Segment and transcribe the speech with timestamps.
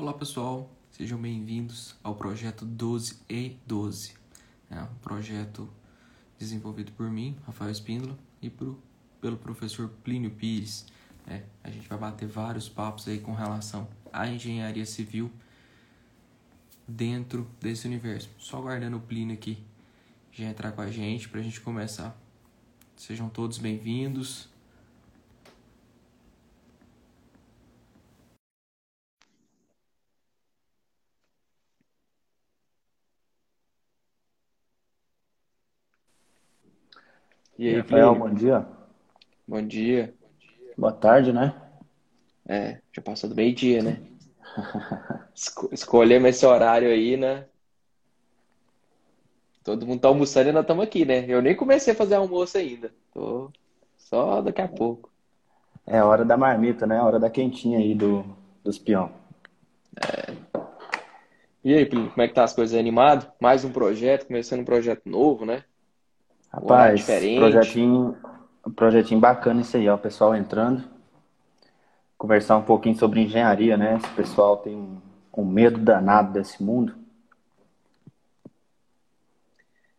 [0.00, 4.14] Olá pessoal, sejam bem-vindos ao projeto 12 e 12.
[4.70, 5.68] É um projeto
[6.38, 8.82] desenvolvido por mim, Rafael Espíndola, e pro,
[9.20, 10.86] pelo professor Plínio Pires.
[11.26, 15.30] É, a gente vai bater vários papos aí com relação à engenharia civil
[16.88, 18.30] dentro desse universo.
[18.38, 19.62] Só aguardando o Plínio aqui
[20.32, 22.18] já entrar com a gente para a gente começar.
[22.96, 24.49] Sejam todos bem-vindos.
[37.60, 38.66] E aí, Rafael, bom dia.
[39.46, 40.14] Bom dia.
[40.78, 41.54] Boa tarde, né?
[42.48, 44.00] É, já passou do meio-dia, né?
[45.36, 47.44] Esco escolhemos esse horário aí, né?
[49.62, 51.26] Todo mundo tá almoçando e nós estamos aqui, né?
[51.28, 52.94] Eu nem comecei a fazer almoço ainda.
[53.12, 53.50] Tô
[53.98, 55.10] só daqui a pouco.
[55.86, 56.98] É hora da marmita, né?
[57.02, 58.24] Hora da quentinha aí do,
[58.64, 59.12] dos peão.
[60.02, 60.34] É.
[61.62, 62.74] E aí, como é que tá as coisas?
[62.74, 63.30] Animado?
[63.38, 65.62] Mais um projeto, começando um projeto novo, né?
[66.52, 68.16] Rapaz, projetinho,
[68.74, 69.94] projetinho bacana isso aí, ó.
[69.94, 70.84] O pessoal entrando.
[72.18, 73.96] Conversar um pouquinho sobre engenharia, né?
[73.96, 75.00] Esse pessoal tem um,
[75.36, 76.94] um medo danado desse mundo.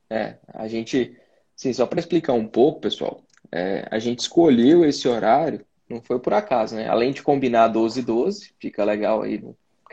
[0.09, 1.17] É, a gente,
[1.55, 6.19] sim, só para explicar um pouco, pessoal, é, a gente escolheu esse horário, não foi
[6.19, 6.87] por acaso, né?
[6.87, 9.41] Além de combinar 12 e 12, fica legal aí,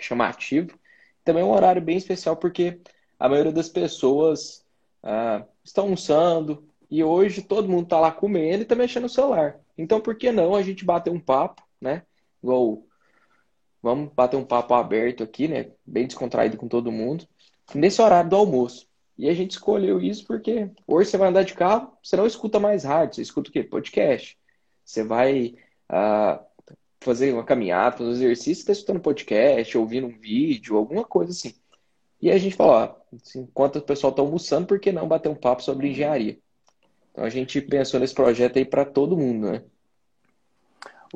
[0.01, 0.77] chamativo.
[1.25, 2.81] Também é um horário bem especial porque
[3.19, 4.65] a maioria das pessoas
[5.03, 9.61] ah, estão almoçando, e hoje todo mundo está lá comendo e está mexendo no celular.
[9.77, 12.03] Então, por que não a gente bater um papo, né?
[12.43, 12.83] Igual,
[13.83, 15.73] vamos bater um papo aberto aqui, né?
[15.87, 17.27] Bem descontraído com todo mundo,
[17.75, 18.89] nesse horário do almoço.
[19.17, 22.61] E a gente escolheu isso porque hoje você vai andar de carro, você não escuta
[22.61, 23.65] mais rádio, você escuta o quê?
[23.65, 24.39] Podcast.
[24.85, 25.57] Você vai
[25.91, 26.43] uh,
[27.01, 31.55] fazer uma caminhada, fazer um exercício, está escutando podcast, ouvindo um vídeo, alguma coisa assim.
[32.21, 35.29] E a gente falou, ó, assim, enquanto o pessoal está almoçando, por que não bater
[35.29, 36.39] um papo sobre engenharia?
[37.13, 39.63] Então a gente pensou nesse projeto aí para todo mundo, né?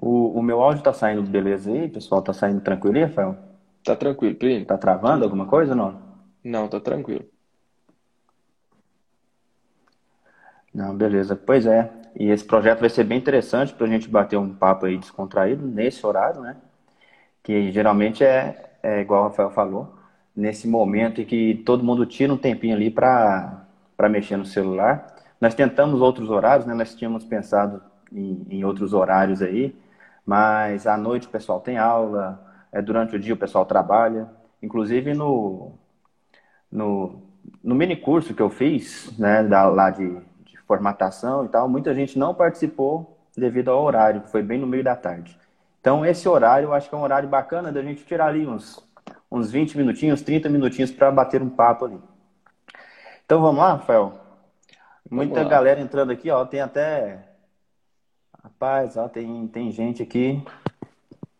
[0.01, 2.21] O, o meu áudio está saindo beleza aí, pessoal?
[2.21, 3.37] Está saindo tranquilo aí, Rafael?
[3.85, 4.67] Tá tranquilo, Plínio.
[4.67, 6.03] Tá travando alguma coisa ou não?
[6.43, 7.25] Não, tá tranquilo.
[10.73, 11.37] Não, beleza.
[11.37, 11.93] Pois é.
[12.19, 15.67] E esse projeto vai ser bem interessante para a gente bater um papo aí descontraído
[15.67, 16.57] nesse horário, né?
[17.43, 19.95] Que geralmente é, é igual o Rafael falou,
[20.35, 23.67] nesse momento em que todo mundo tira um tempinho ali para
[24.11, 25.15] mexer no celular.
[25.41, 26.75] Nós tentamos outros horários, né?
[26.75, 27.83] Nós tínhamos pensado
[28.13, 29.75] em, em outros horários aí,
[30.25, 32.41] mas à noite o pessoal tem aula,
[32.73, 34.29] é, durante o dia o pessoal trabalha.
[34.63, 35.73] Inclusive no,
[36.71, 37.23] no,
[37.63, 40.09] no mini curso que eu fiz, né, da, lá de,
[40.45, 44.67] de formatação e tal, muita gente não participou devido ao horário, que foi bem no
[44.67, 45.37] meio da tarde.
[45.81, 48.79] Então, esse horário eu acho que é um horário bacana da gente tirar ali uns
[49.33, 51.99] uns 20 minutinhos, 30 minutinhos para bater um papo ali.
[53.25, 54.21] Então vamos lá, Rafael?
[55.11, 56.45] Muita galera entrando aqui, ó.
[56.45, 57.29] Tem até.
[58.43, 60.45] Rapaz, ó, tem, tem gente aqui.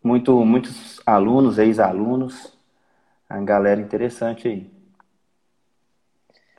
[0.03, 2.57] Muito, muitos alunos, ex-alunos.
[3.29, 4.71] A galera interessante aí.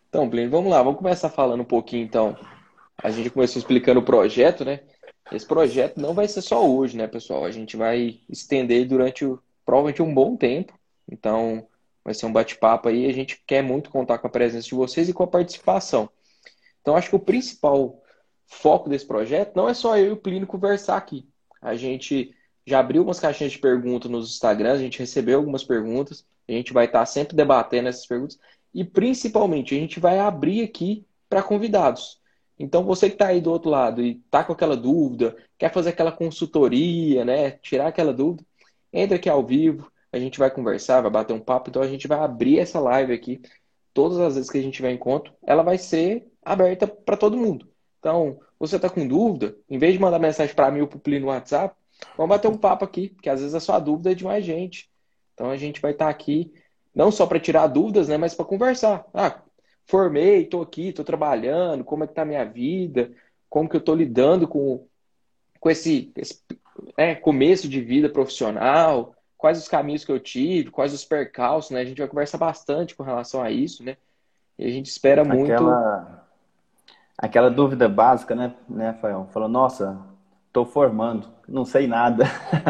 [0.07, 0.83] Então, Plínio, vamos lá.
[0.83, 2.38] Vamos começar falando um pouquinho, então.
[3.01, 4.81] A gente começou explicando o projeto, né?
[5.31, 7.43] Esse projeto não vai ser só hoje, né, pessoal?
[7.43, 10.73] A gente vai estender durante o, provavelmente um bom tempo.
[11.09, 11.68] Então,
[12.03, 13.06] vai ser um bate-papo aí.
[13.06, 16.09] A gente quer muito contar com a presença de vocês e com a participação.
[16.81, 18.02] Então, acho que o principal
[18.46, 21.28] foco desse projeto não é só eu e o Plínio conversar aqui.
[21.62, 26.25] A gente já abriu umas caixinhas de perguntas nos Instagrams, a gente recebeu algumas perguntas,
[26.47, 28.40] a gente vai estar sempre debatendo essas perguntas
[28.74, 32.20] e principalmente a gente vai abrir aqui para convidados.
[32.58, 35.90] Então você que está aí do outro lado e está com aquela dúvida, quer fazer
[35.90, 38.46] aquela consultoria, né, tirar aquela dúvida,
[38.91, 42.07] entra aqui ao vivo, a gente vai conversar, vai bater um papo, então a gente
[42.07, 43.41] vai abrir essa live aqui.
[43.94, 47.68] Todas as vezes que a gente tiver encontro, ela vai ser aberta para todo mundo.
[48.00, 51.19] Então, você está com dúvida, em vez de mandar mensagem para mim ou para o
[51.19, 51.75] no WhatsApp,
[52.16, 54.87] vamos bater um papo aqui, porque às vezes a sua dúvida é de mais gente.
[55.34, 56.53] Então a gente vai estar tá aqui
[56.93, 59.05] não só para tirar dúvidas, né, mas para conversar.
[59.14, 59.41] Ah,
[59.85, 63.11] formei, estou aqui, estou trabalhando, como é que tá a minha vida,
[63.49, 64.85] como que eu estou lidando com,
[65.59, 66.40] com esse, esse
[66.97, 71.81] é, começo de vida profissional, quais os caminhos que eu tive, quais os percalços, né?
[71.81, 73.97] A gente vai conversar bastante com relação a isso, né?
[74.57, 76.22] E a gente espera aquela, muito.
[77.17, 79.28] Aquela dúvida básica, né, né, Rafael?
[79.34, 79.99] Falou, nossa,
[80.53, 82.23] tô formando, não sei nada.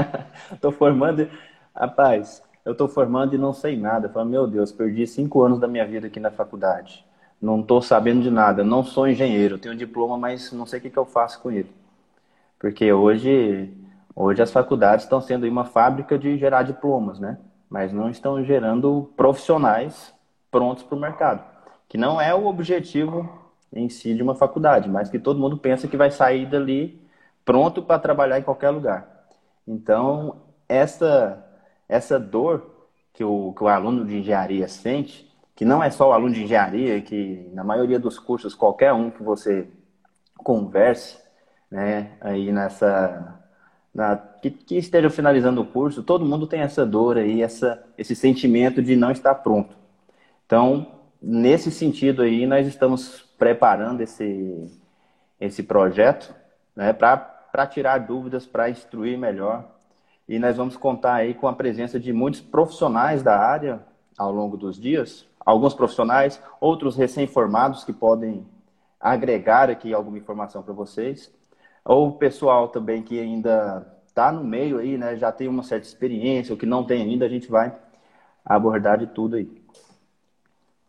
[0.59, 1.29] tô formando.
[1.75, 4.09] Rapaz, eu tô formando e não sei nada.
[4.09, 7.05] Falo, meu Deus, perdi cinco anos da minha vida aqui na faculdade.
[7.39, 10.89] Não tô sabendo de nada, não sou engenheiro, tenho diploma, mas não sei o que,
[10.89, 11.69] que eu faço com ele.
[12.57, 13.71] Porque hoje
[14.15, 17.38] Hoje as faculdades estão sendo uma fábrica de gerar diplomas, né?
[17.74, 20.13] mas não estão gerando profissionais
[20.51, 21.44] prontos para o mercado,
[21.89, 23.27] que não é o objetivo
[23.74, 27.01] em si de uma faculdade, mas que todo mundo pensa que vai sair dali
[27.44, 29.25] pronto para trabalhar em qualquer lugar.
[29.68, 31.44] Então, essa,
[31.89, 36.13] essa dor que o, que o aluno de engenharia sente, que não é só o
[36.13, 39.68] aluno de engenharia, que na maioria dos cursos, qualquer um que você
[40.38, 41.18] converse,
[41.71, 43.42] né, aí nessa,
[43.93, 48.15] na, que, que, esteja finalizando o curso, todo mundo tem essa dor aí, essa, esse
[48.15, 49.75] sentimento de não estar pronto.
[50.45, 50.87] Então,
[51.21, 54.71] nesse sentido aí, nós estamos preparando esse,
[55.39, 56.33] esse projeto
[56.75, 59.69] né, para tirar dúvidas, para instruir melhor.
[60.27, 63.81] E nós vamos contar aí com a presença de muitos profissionais da área
[64.17, 68.45] ao longo dos dias, alguns profissionais, outros recém-formados que podem
[68.99, 71.31] agregar aqui alguma informação para vocês,
[71.83, 76.53] ou pessoal também que ainda está no meio aí, né, já tem uma certa experiência,
[76.53, 77.75] ou que não tem ainda, a gente vai
[78.45, 79.50] abordar de tudo aí.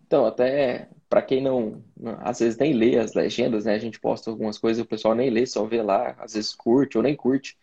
[0.06, 1.82] Então, até para quem não,
[2.18, 3.74] às vezes nem lê as legendas, né?
[3.74, 6.54] A gente posta algumas coisas e o pessoal nem lê, só vê lá, às vezes
[6.54, 7.56] curte ou nem curte.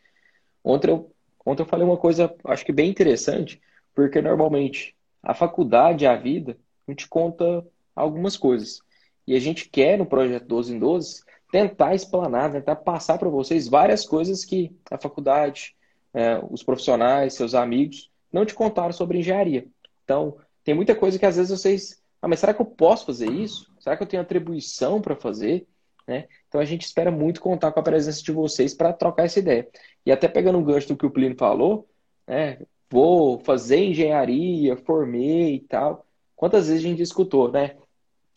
[0.63, 1.11] Ontem eu,
[1.45, 3.61] ontem eu falei uma coisa, acho que bem interessante,
[3.93, 6.57] porque normalmente a faculdade, a vida,
[6.87, 8.81] a gente conta algumas coisas.
[9.27, 13.67] E a gente quer, no projeto 12 em 12, tentar explanar, tentar passar para vocês
[13.67, 15.75] várias coisas que a faculdade,
[16.13, 19.67] é, os profissionais, seus amigos, não te contaram sobre engenharia.
[20.03, 23.31] Então, tem muita coisa que às vezes vocês ah, mas será que eu posso fazer
[23.31, 23.71] isso?
[23.79, 25.67] Será que eu tenho atribuição para fazer?
[26.07, 26.27] Né?
[26.47, 29.67] Então a gente espera muito contar com a presença de vocês para trocar essa ideia.
[30.05, 31.87] E até pegando um gancho do que o Plínio falou,
[32.27, 32.59] né?
[32.89, 36.05] vou fazer engenharia, formei e tal.
[36.35, 37.75] Quantas vezes a gente escutou, né?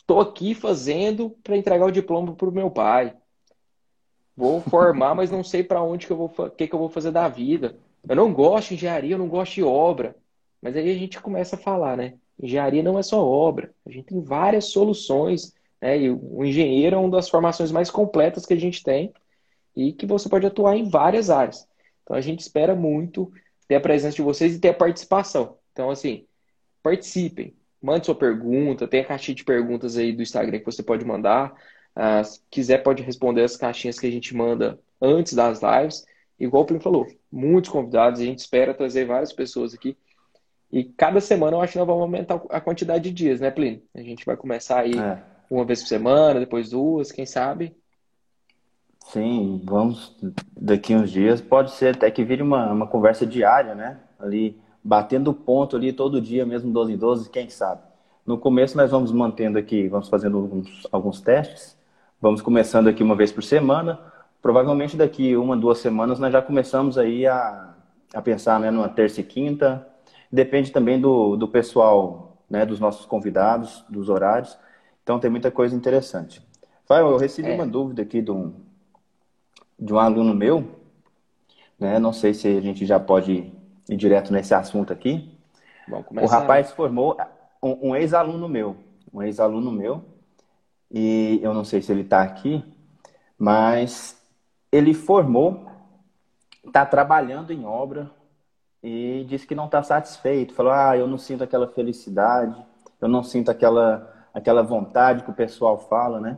[0.05, 3.15] Tô aqui fazendo para entregar o diploma para o meu pai.
[4.35, 7.11] Vou formar, mas não sei para onde que eu vou, que, que eu vou fazer
[7.11, 7.77] da vida.
[8.07, 10.15] Eu não gosto de engenharia, eu não gosto de obra.
[10.61, 12.15] Mas aí a gente começa a falar, né?
[12.41, 15.97] Engenharia não é só obra, a gente tem várias soluções, né?
[15.97, 19.13] E o engenheiro é uma das formações mais completas que a gente tem
[19.75, 21.67] e que você pode atuar em várias áreas.
[22.03, 23.31] Então a gente espera muito
[23.67, 25.57] ter a presença de vocês e ter a participação.
[25.71, 26.25] Então, assim,
[26.83, 27.55] participem,
[27.85, 31.53] mande sua pergunta, tem a caixinha de perguntas aí do Instagram que você pode mandar.
[31.95, 36.05] Uh, se quiser, pode responder as caixinhas que a gente manda antes das lives.
[36.39, 39.97] Igual o Plim falou, muitos convidados, a gente espera trazer várias pessoas aqui
[40.75, 43.81] e cada semana eu acho que nós vamos aumentar a quantidade de dias, né, Plínio?
[43.93, 45.23] A gente vai começar aí é.
[45.49, 47.73] uma vez por semana, depois duas, quem sabe?
[49.05, 50.17] Sim, vamos
[50.51, 51.39] daqui uns dias.
[51.39, 53.99] Pode ser até que vire uma, uma conversa diária, né?
[54.19, 57.81] Ali, batendo ponto ali todo dia, mesmo 12 em 12, quem sabe?
[58.23, 61.75] No começo nós vamos mantendo aqui, vamos fazendo alguns, alguns testes.
[62.21, 63.99] Vamos começando aqui uma vez por semana.
[64.41, 67.73] Provavelmente daqui uma, duas semanas nós já começamos aí a,
[68.13, 69.87] a pensar né, numa terça e quinta,
[70.31, 74.57] Depende também do, do pessoal, né, dos nossos convidados, dos horários.
[75.01, 76.45] Então tem muita coisa interessante.
[76.85, 77.55] Fael, eu recebi é.
[77.55, 78.53] uma dúvida aqui de um,
[79.79, 80.67] de um aluno meu,
[81.79, 81.99] né?
[81.99, 83.51] Não sei se a gente já pode
[83.89, 85.37] ir direto nesse assunto aqui.
[86.21, 87.17] O rapaz formou
[87.61, 88.75] um, um ex-aluno meu,
[89.13, 90.03] um ex-aluno meu,
[90.91, 92.63] e eu não sei se ele está aqui,
[93.37, 94.21] mas
[94.71, 95.67] ele formou,
[96.65, 98.09] está trabalhando em obra
[98.81, 100.53] e disse que não está satisfeito.
[100.53, 102.55] Falou: ah, eu não sinto aquela felicidade,
[103.01, 106.37] eu não sinto aquela, aquela vontade que o pessoal fala, né?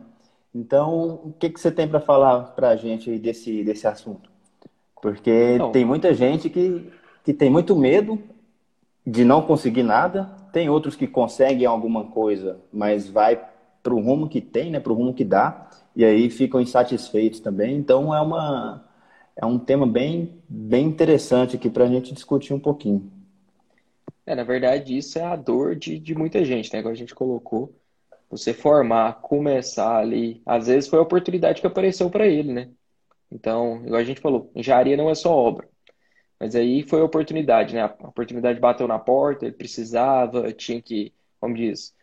[0.53, 4.29] Então, o que, que você tem para falar para a gente aí desse, desse assunto?
[5.01, 5.71] Porque não.
[5.71, 6.91] tem muita gente que,
[7.27, 8.23] que tem muito medo
[9.05, 13.37] de não conseguir nada, tem outros que conseguem alguma coisa, mas vai
[13.83, 17.41] para o rumo que tem, né, para o rumo que dá, e aí ficam insatisfeitos
[17.41, 17.75] também.
[17.75, 18.89] Então, é uma,
[19.35, 23.11] é um tema bem, bem interessante aqui para a gente discutir um pouquinho.
[24.25, 26.79] É, na verdade, isso é a dor de, de muita gente, né?
[26.79, 27.75] Igual a gente colocou.
[28.29, 30.41] Você formar, começar ali.
[30.45, 32.69] Às vezes foi a oportunidade que apareceu para ele, né?
[33.29, 35.67] Então, igual a gente falou, engenharia não é só obra.
[36.39, 37.81] Mas aí foi a oportunidade, né?
[37.81, 41.95] A oportunidade bateu na porta, ele precisava, tinha que, como diz,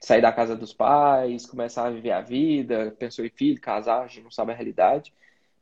[0.00, 4.06] sair da casa dos pais, começar a viver a vida, pensou em filho, casar, a
[4.06, 5.12] gente não sabe a realidade.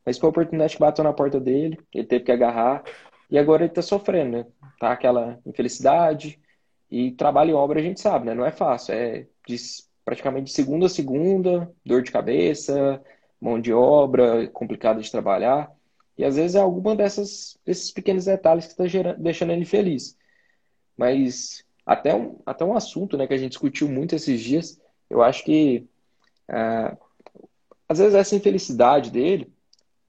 [0.05, 2.83] Mas foi a oportunidade que bateu na porta dele, ele teve que agarrar,
[3.29, 4.45] e agora ele está sofrendo, né?
[4.79, 6.39] Tá aquela infelicidade,
[6.89, 8.33] e trabalho em obra a gente sabe, né?
[8.33, 9.57] Não é fácil, é de,
[10.05, 13.01] praticamente de segunda a segunda, dor de cabeça,
[13.41, 15.69] mão de obra, complicado de trabalhar,
[16.17, 20.17] e às vezes é alguma dessas, desses pequenos detalhes que está deixando ele feliz.
[20.97, 25.21] Mas até um, até um assunto né, que a gente discutiu muito esses dias, eu
[25.21, 25.87] acho que
[26.47, 26.97] é,
[27.87, 29.53] às vezes essa infelicidade dele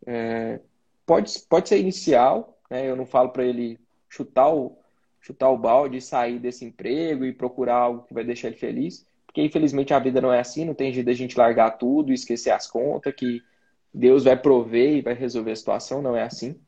[0.07, 0.61] é,
[1.05, 2.89] pode, pode ser inicial, né?
[2.89, 4.79] eu não falo para ele chutar o,
[5.21, 9.07] chutar o balde e sair desse emprego e procurar algo que vai deixar ele feliz.
[9.27, 12.15] Porque infelizmente a vida não é assim, não tem jeito da gente largar tudo e
[12.15, 13.43] esquecer as contas, que
[13.93, 16.61] Deus vai prover e vai resolver a situação, não é assim.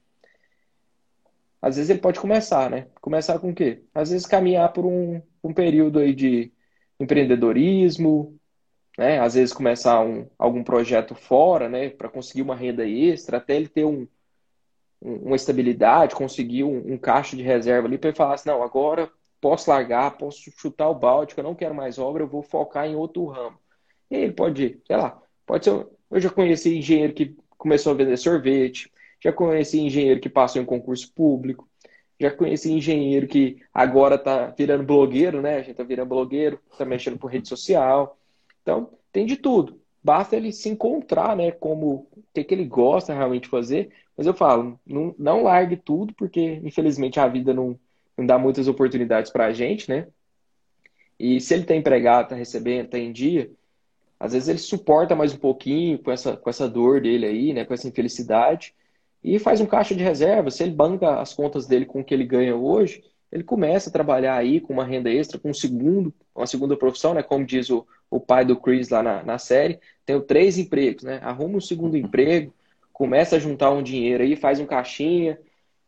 [1.62, 2.88] Às vezes ele pode começar, né?
[3.00, 3.82] Começar com o quê?
[3.94, 6.52] Às vezes caminhar por um, um período aí de
[6.98, 8.38] empreendedorismo,
[8.96, 9.20] né?
[9.20, 11.90] Às vezes começar um, algum projeto fora, né?
[11.90, 14.06] Para conseguir uma renda extra, até ele ter um,
[15.00, 19.10] uma estabilidade, conseguir um, um caixa de reserva ali para ele falar assim, não, agora
[19.40, 22.94] posso largar, posso chutar o balde, eu não quero mais obra, eu vou focar em
[22.94, 23.58] outro ramo.
[24.10, 25.86] E aí ele pode, sei lá, pode ser.
[26.10, 28.90] Eu já conheci engenheiro que começou a vender sorvete,
[29.22, 31.68] já conheci engenheiro que passou em concurso público,
[32.18, 35.56] já conheci engenheiro que agora está virando blogueiro, né?
[35.56, 38.18] A gente está virando blogueiro, está mexendo por rede social.
[38.62, 39.80] Então, tem de tudo.
[40.02, 41.50] Basta ele se encontrar, né?
[41.50, 43.90] Como o que, que ele gosta realmente fazer.
[44.16, 47.78] Mas eu falo, não, não largue tudo, porque infelizmente a vida não,
[48.16, 50.06] não dá muitas oportunidades para a gente, né?
[51.18, 53.50] E se ele está empregado, está recebendo, está em dia,
[54.20, 57.64] às vezes ele suporta mais um pouquinho com essa, com essa dor dele aí, né?
[57.64, 58.74] Com essa infelicidade
[59.24, 60.50] e faz um caixa de reserva.
[60.50, 63.92] Se ele banca as contas dele com o que ele ganha hoje, ele começa a
[63.92, 67.22] trabalhar aí com uma renda extra, com um segundo, uma segunda profissão, né?
[67.22, 71.18] Como diz o, o pai do Chris lá na, na série, tenho três empregos, né?
[71.22, 72.52] Arruma um segundo emprego,
[72.92, 75.38] começa a juntar um dinheiro aí, faz um caixinha,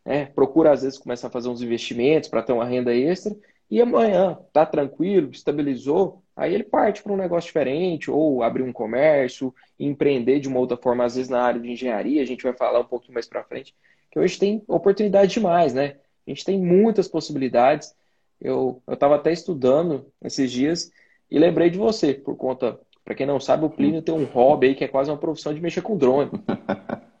[0.03, 0.25] né?
[0.25, 3.35] procura às vezes começar a fazer uns investimentos para ter uma renda extra
[3.73, 8.71] e amanhã tá tranquilo, estabilizou, aí ele parte para um negócio diferente ou abrir um
[8.71, 12.53] comércio, empreender de uma outra forma, às vezes na área de engenharia, a gente vai
[12.53, 13.73] falar um pouquinho mais para frente,
[14.11, 15.95] que hoje tem oportunidade demais, né?
[16.27, 17.95] A gente tem muitas possibilidades.
[18.39, 20.91] Eu estava até estudando esses dias
[21.31, 24.67] e lembrei de você, por conta, para quem não sabe, o Plínio tem um hobby
[24.67, 26.29] aí que é quase uma profissão de mexer com drone.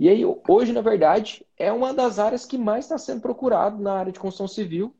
[0.00, 3.94] E aí, hoje, na verdade, é uma das áreas que mais está sendo procurado na
[3.94, 4.94] área de construção civil.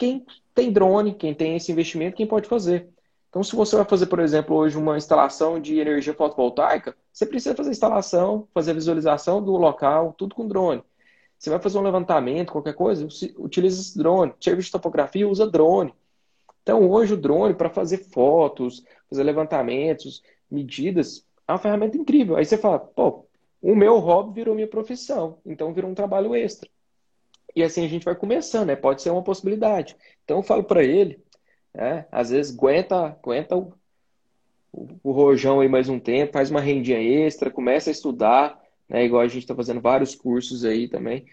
[0.00, 2.88] Quem tem drone, quem tem esse investimento, quem pode fazer.
[3.28, 7.54] Então, se você vai fazer, por exemplo, hoje uma instalação de energia fotovoltaica, você precisa
[7.54, 10.82] fazer a instalação, fazer a visualização do local, tudo com drone.
[11.38, 14.32] Você vai fazer um levantamento, qualquer coisa, utiliza esse drone.
[14.40, 15.94] Serviço de topografia, usa drone.
[16.62, 22.36] Então, hoje, o drone, para fazer fotos, fazer levantamentos, medidas, é uma ferramenta incrível.
[22.36, 23.26] Aí você fala, pô,
[23.60, 26.70] o meu hobby virou minha profissão, então virou um trabalho extra.
[27.54, 28.76] E assim a gente vai começando, né?
[28.76, 29.96] Pode ser uma possibilidade.
[30.24, 31.22] Então eu falo para ele,
[31.74, 32.06] né?
[32.10, 33.72] às vezes aguenta, aguenta o,
[34.72, 39.04] o, o, rojão aí mais um tempo, faz uma rendinha extra, começa a estudar, né?
[39.04, 41.24] Igual a gente está fazendo vários cursos aí também.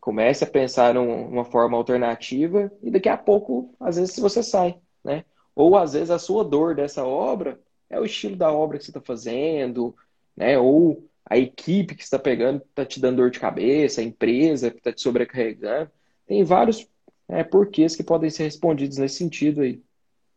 [0.00, 5.24] Comece a pensar numa forma alternativa e daqui a pouco, às vezes, você sai, né?
[5.54, 7.60] Ou às vezes a sua dor dessa obra
[7.90, 9.94] é o estilo da obra que você está fazendo,
[10.36, 10.56] né?
[10.58, 14.78] Ou a equipe que está pegando está te dando dor de cabeça, a empresa que
[14.78, 15.90] está te sobrecarregando.
[16.26, 16.88] Tem vários
[17.28, 19.82] é, porquês que podem ser respondidos nesse sentido aí.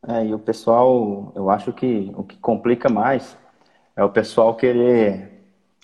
[0.08, 3.38] É, e o pessoal, eu acho que o que complica mais
[3.96, 5.32] é o pessoal querer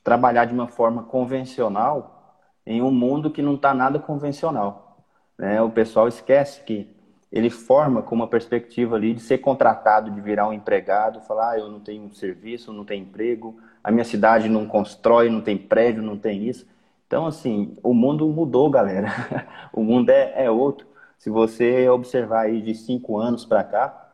[0.03, 5.05] trabalhar de uma forma convencional em um mundo que não está nada convencional.
[5.37, 5.61] Né?
[5.61, 6.96] O pessoal esquece que
[7.31, 11.60] ele forma com uma perspectiva ali de ser contratado, de virar um empregado, falar, ah,
[11.60, 16.01] eu não tenho serviço, não tenho emprego, a minha cidade não constrói, não tem prédio,
[16.01, 16.65] não tem isso.
[17.05, 19.10] Então, assim, o mundo mudou, galera.
[19.74, 20.88] o mundo é, é outro.
[21.17, 24.12] Se você observar aí de cinco anos para cá,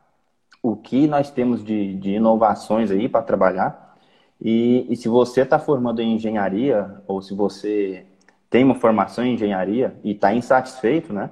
[0.62, 3.96] o que nós temos de, de inovações aí para trabalhar,
[4.40, 8.06] e, e se você está formando em engenharia, ou se você
[8.48, 11.30] tem uma formação em engenharia e está insatisfeito, né?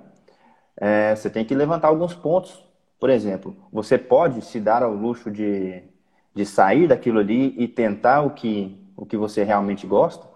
[0.76, 2.64] É, você tem que levantar alguns pontos.
[2.98, 5.82] Por exemplo, você pode se dar ao luxo de,
[6.34, 10.26] de sair daquilo ali e tentar o que, o que você realmente gosta,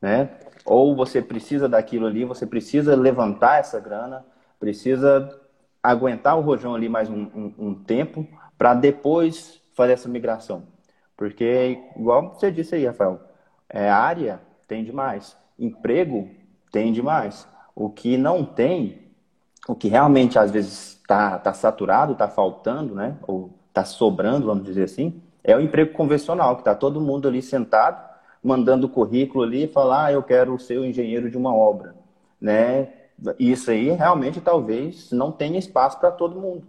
[0.00, 0.30] né?
[0.64, 4.24] Ou você precisa daquilo ali, você precisa levantar essa grana,
[4.60, 5.40] precisa
[5.82, 10.64] aguentar o rojão ali mais um, um, um tempo para depois fazer essa migração.
[11.16, 13.20] Porque, igual você disse aí, Rafael,
[13.68, 16.30] é, área tem demais, emprego
[16.70, 17.48] tem demais.
[17.74, 19.01] O que não tem
[19.68, 23.16] o que realmente às vezes está tá saturado, está faltando, né?
[23.26, 27.42] Ou está sobrando, vamos dizer assim, é o emprego convencional, que está todo mundo ali
[27.42, 28.10] sentado,
[28.42, 31.94] mandando o currículo ali e falar, ah, eu quero ser o engenheiro de uma obra,
[32.40, 32.88] né?
[33.38, 36.64] Isso aí realmente talvez não tenha espaço para todo mundo,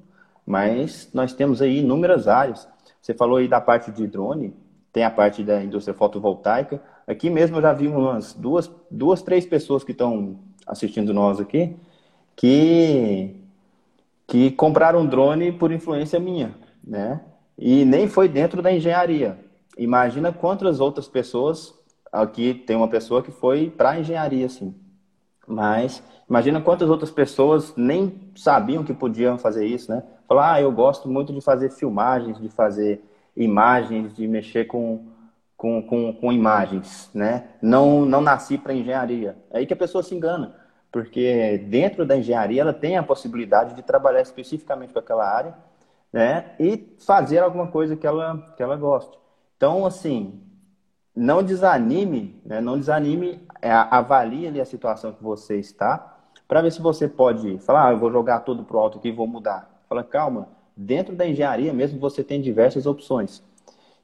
[0.45, 2.67] mas nós temos aí inúmeras áreas.
[3.01, 4.53] Você falou aí da parte de drone,
[4.91, 6.81] tem a parte da indústria fotovoltaica.
[7.07, 11.75] Aqui mesmo eu já vi umas duas, duas três pessoas que estão assistindo nós aqui,
[12.35, 13.35] que,
[14.27, 17.21] que compraram um drone por influência minha, né?
[17.57, 19.37] E nem foi dentro da engenharia.
[19.77, 21.73] Imagina quantas outras pessoas,
[22.11, 24.75] aqui tem uma pessoa que foi para engenharia, assim.
[25.47, 30.03] Mas imagina quantas outras pessoas nem sabiam que podiam fazer isso, né?
[30.27, 33.03] Falar, ah, eu gosto muito de fazer filmagens, de fazer
[33.35, 35.05] imagens, de mexer com,
[35.57, 37.49] com, com, com imagens, né?
[37.61, 39.35] Não, não nasci para engenharia.
[39.51, 40.55] É aí que a pessoa se engana,
[40.93, 45.55] porque dentro da engenharia ela tem a possibilidade de trabalhar especificamente com aquela área,
[46.13, 46.51] né?
[46.59, 49.17] E fazer alguma coisa que ela, que ela goste.
[49.57, 50.39] Então, assim,
[51.15, 52.61] não desanime, né?
[52.61, 56.15] não desanime, é, avalie ali a situação que você está,
[56.47, 59.11] para ver se você pode falar, ah, eu vou jogar tudo pro alto aqui e
[59.11, 59.83] vou mudar.
[59.89, 63.41] Fala, calma, dentro da engenharia mesmo você tem diversas opções.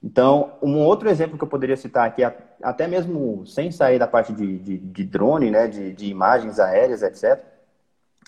[0.04, 2.24] Então, um outro exemplo que eu poderia citar aqui,
[2.62, 7.02] até mesmo sem sair da parte de, de, de drone, né, de, de imagens aéreas,
[7.02, 7.44] etc.,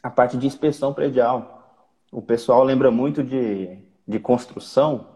[0.02, 1.88] a parte de inspeção predial.
[2.12, 5.08] O pessoal lembra muito de, de construção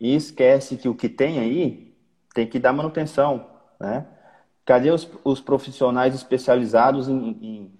[0.00, 1.94] e esquece que o que tem aí
[2.34, 3.46] tem que dar manutenção,
[3.80, 4.06] né?
[4.64, 7.72] Cadê os, os profissionais especializados em, em,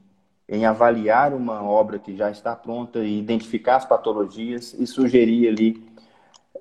[0.49, 5.87] em, avaliar uma obra que já está pronta e identificar as patologias e sugerir ali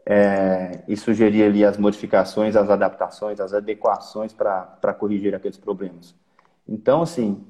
[0.09, 6.15] é, e sugerir ali as modificações, as adaptações, as adequações para corrigir aqueles problemas.
[6.65, 7.45] Então, assim,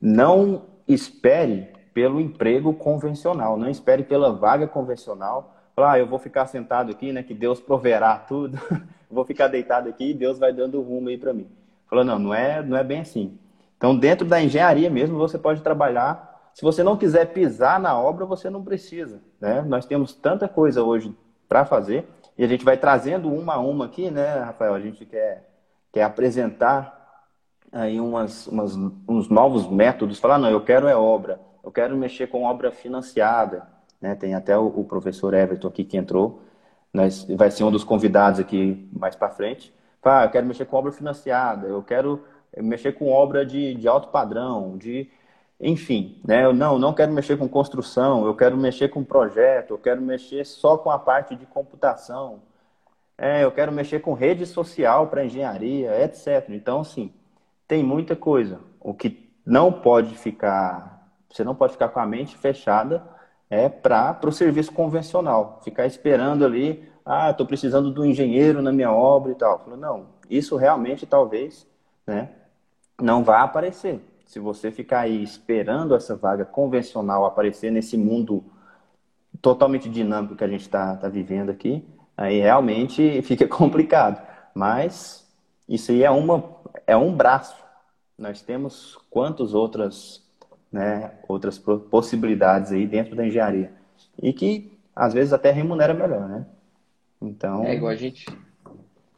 [0.00, 5.54] não espere pelo emprego convencional, não espere pela vaga convencional.
[5.76, 7.22] Falar, ah, eu vou ficar sentado aqui, né?
[7.22, 8.58] Que Deus proverá tudo.
[9.08, 11.46] vou ficar deitado aqui e Deus vai dando rumo aí para mim.
[11.88, 13.38] Falou, não, não é, não é bem assim.
[13.76, 16.50] Então, dentro da engenharia mesmo, você pode trabalhar.
[16.54, 19.20] Se você não quiser pisar na obra, você não precisa.
[19.40, 19.62] Né?
[19.62, 21.14] Nós temos tanta coisa hoje
[21.54, 24.74] para fazer e a gente vai trazendo uma a uma aqui, né, Rafael?
[24.74, 25.48] A gente quer,
[25.92, 27.28] quer apresentar
[27.70, 28.74] aí umas, umas,
[29.08, 30.18] uns novos métodos.
[30.18, 33.68] Falar, não, eu quero é obra, eu quero mexer com obra financiada.
[34.00, 34.16] Né?
[34.16, 36.42] Tem até o, o professor Everton aqui que entrou
[36.92, 39.72] nós, vai ser um dos convidados aqui mais para frente.
[40.02, 42.24] Ah, eu quero mexer com obra financiada, eu quero
[42.56, 45.08] mexer com obra de, de alto padrão, de
[45.64, 46.44] enfim, né?
[46.44, 50.44] Eu não, não quero mexer com construção, eu quero mexer com projeto, eu quero mexer
[50.44, 52.42] só com a parte de computação,
[53.16, 56.50] é, eu quero mexer com rede social para engenharia, etc.
[56.50, 57.10] Então, assim,
[57.66, 58.60] tem muita coisa.
[58.78, 63.02] O que não pode ficar, você não pode ficar com a mente fechada
[63.48, 65.60] é para o serviço convencional.
[65.64, 69.58] Ficar esperando ali, ah, estou precisando do engenheiro na minha obra e tal.
[69.60, 71.66] Falo, não, isso realmente talvez
[72.06, 72.28] né,
[73.00, 74.02] não vá aparecer.
[74.24, 78.44] Se você ficar aí esperando essa vaga convencional aparecer nesse mundo
[79.40, 81.84] totalmente dinâmico que a gente está tá vivendo aqui,
[82.16, 84.20] aí realmente fica complicado.
[84.54, 85.28] Mas
[85.68, 86.44] isso aí é, uma,
[86.86, 87.56] é um braço.
[88.18, 90.24] Nós temos quantas outras
[90.74, 93.72] né, outras possibilidades aí dentro da engenharia.
[94.20, 96.44] E que às vezes até remunera melhor, né?
[97.22, 97.64] Então.
[97.64, 98.26] É igual a gente.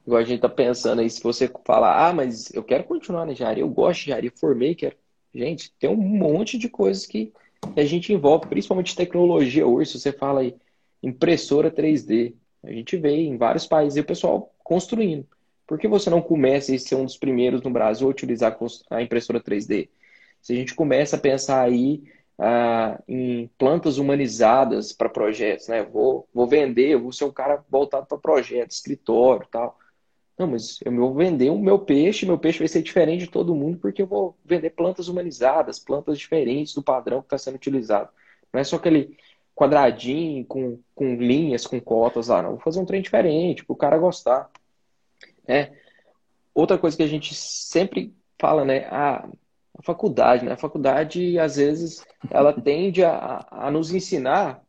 [0.07, 3.33] Igual a gente tá pensando aí, se você falar, ah, mas eu quero continuar na
[3.33, 4.97] engenharia, eu gosto de engenharia, formei, quero.
[5.35, 7.33] Gente, tem um monte de coisas que
[7.77, 10.55] a gente envolve, principalmente tecnologia hoje, se você fala aí,
[11.03, 12.35] impressora 3D.
[12.63, 15.27] A gente vê em vários países o pessoal construindo.
[15.67, 18.57] Por que você não começa a ser um dos primeiros no Brasil a utilizar
[18.89, 19.89] a impressora 3D?
[20.41, 22.05] Se a gente começa a pensar aí
[22.39, 25.83] ah, em plantas humanizadas para projetos, né?
[25.83, 29.77] Vou, vou vender, vou ser um cara voltado para projeto, escritório tal.
[30.39, 33.55] Não, mas eu vou vender o meu peixe, meu peixe vai ser diferente de todo
[33.55, 38.11] mundo porque eu vou vender plantas humanizadas, plantas diferentes do padrão que está sendo utilizado.
[38.53, 39.17] Não é só aquele
[39.55, 42.51] quadradinho com, com linhas, com cotas lá, não.
[42.51, 44.51] Vou fazer um trem diferente para o cara gostar.
[45.49, 45.73] É.
[46.55, 48.87] Outra coisa que a gente sempre fala, né?
[48.91, 49.27] Ah,
[49.79, 50.53] a faculdade, né?
[50.53, 54.63] A faculdade, às vezes, ela tende a, a nos ensinar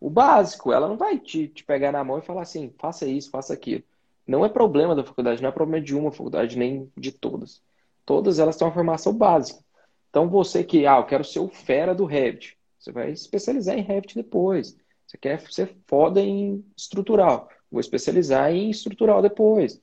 [0.00, 0.72] o básico.
[0.72, 3.84] Ela não vai te, te pegar na mão e falar assim, faça isso, faça aquilo.
[4.26, 7.62] Não é problema da faculdade, não é problema de uma faculdade, nem de todas.
[8.06, 9.62] Todas elas têm uma formação básica.
[10.08, 12.56] Então, você que, ah, eu quero ser o fera do Revit.
[12.78, 14.76] Você vai especializar em Revit depois.
[15.06, 17.48] Você quer ser foda em estrutural.
[17.70, 19.80] Vou especializar em estrutural depois.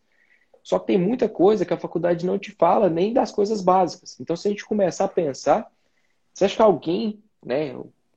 [0.64, 4.20] Só que tem muita coisa que a faculdade não te fala nem das coisas básicas.
[4.20, 5.70] Então, se a gente começar a pensar,
[6.34, 7.76] você acha que alguém, né?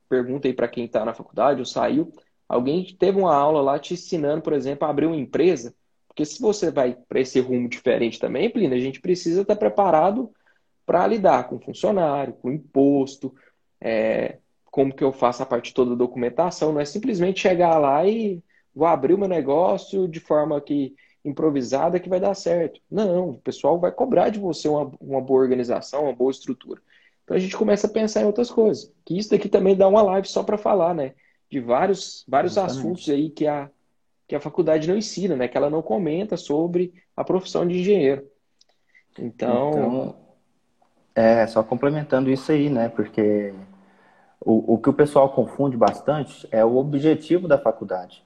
[0.08, 2.12] Pergunta aí para quem está na faculdade ou saiu,
[2.48, 5.74] alguém teve uma aula lá te ensinando, por exemplo, a abrir uma empresa?
[6.14, 9.59] Porque se você vai para esse rumo diferente também, Plínio, a gente precisa estar tá
[9.59, 10.31] preparado
[10.87, 13.35] para lidar com funcionário, com imposto,
[13.81, 16.72] é, como que eu faço a parte toda da documentação.
[16.72, 18.40] Não é simplesmente chegar lá e
[18.72, 22.81] vou abrir o meu negócio de forma que improvisada que vai dar certo.
[22.88, 26.81] Não, o pessoal vai cobrar de você uma, uma boa organização, uma boa estrutura.
[27.24, 28.92] Então a gente começa a pensar em outras coisas.
[29.05, 31.14] Que isso daqui também dá uma live só para falar, né?
[31.50, 33.70] De vários, vários assuntos aí que a,
[34.26, 35.48] que a faculdade não ensina, né?
[35.48, 38.26] Que ela não comenta sobre a profissão de engenheiro.
[39.18, 39.70] Então.
[39.70, 40.16] então
[41.14, 42.88] É, só complementando isso aí, né?
[42.88, 43.54] Porque
[44.40, 48.24] o, o que o pessoal confunde bastante é o objetivo da faculdade.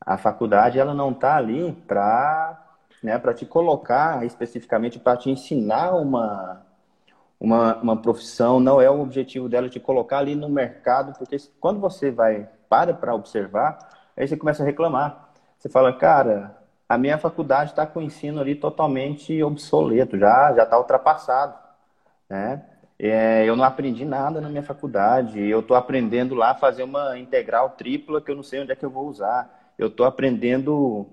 [0.00, 2.62] A faculdade ela não está ali para
[3.02, 6.66] né, para te colocar especificamente para te ensinar uma,
[7.38, 11.78] uma, uma profissão, não é o objetivo dela te colocar ali no mercado, porque quando
[11.78, 13.78] você vai para para observar,
[14.16, 15.30] aí você começa a reclamar.
[15.58, 16.56] Você fala, cara,
[16.88, 21.54] a minha faculdade está com o ensino ali totalmente obsoleto, já já está ultrapassado,
[22.28, 22.64] né?
[22.98, 27.18] É, eu não aprendi nada na minha faculdade, eu estou aprendendo lá a fazer uma
[27.18, 29.72] integral tripla que eu não sei onde é que eu vou usar.
[29.76, 31.06] Eu estou aprendendo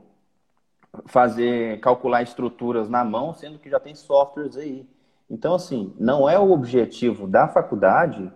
[1.06, 4.88] fazer calcular estruturas na mão, sendo que já tem softwares aí.
[5.30, 8.32] Então, assim, não é o objetivo da faculdade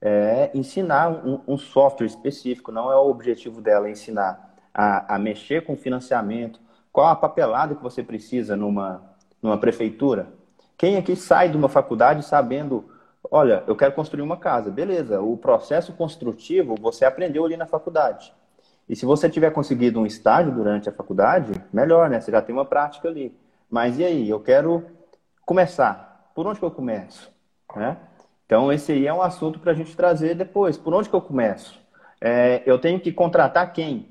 [0.00, 5.64] é, ensinar um, um, software específico, não é o objetivo dela ensinar a, a mexer
[5.64, 6.60] com financiamento,
[6.92, 9.02] qual a papelada que você precisa numa,
[9.42, 10.28] numa prefeitura.
[10.76, 12.84] Quem aqui sai de uma faculdade sabendo,
[13.30, 18.32] olha, eu quero construir uma casa, beleza, o processo construtivo você aprendeu ali na faculdade.
[18.88, 22.20] E se você tiver conseguido um estágio durante a faculdade, melhor, né?
[22.20, 23.36] Você já tem uma prática ali.
[23.68, 24.30] Mas e aí?
[24.30, 24.86] Eu quero
[25.44, 26.30] começar.
[26.34, 27.30] Por onde que eu começo?
[27.76, 27.98] Né?
[28.48, 30.78] Então, esse aí é um assunto para a gente trazer depois.
[30.78, 31.78] Por onde que eu começo?
[32.18, 34.08] É, eu tenho que contratar quem?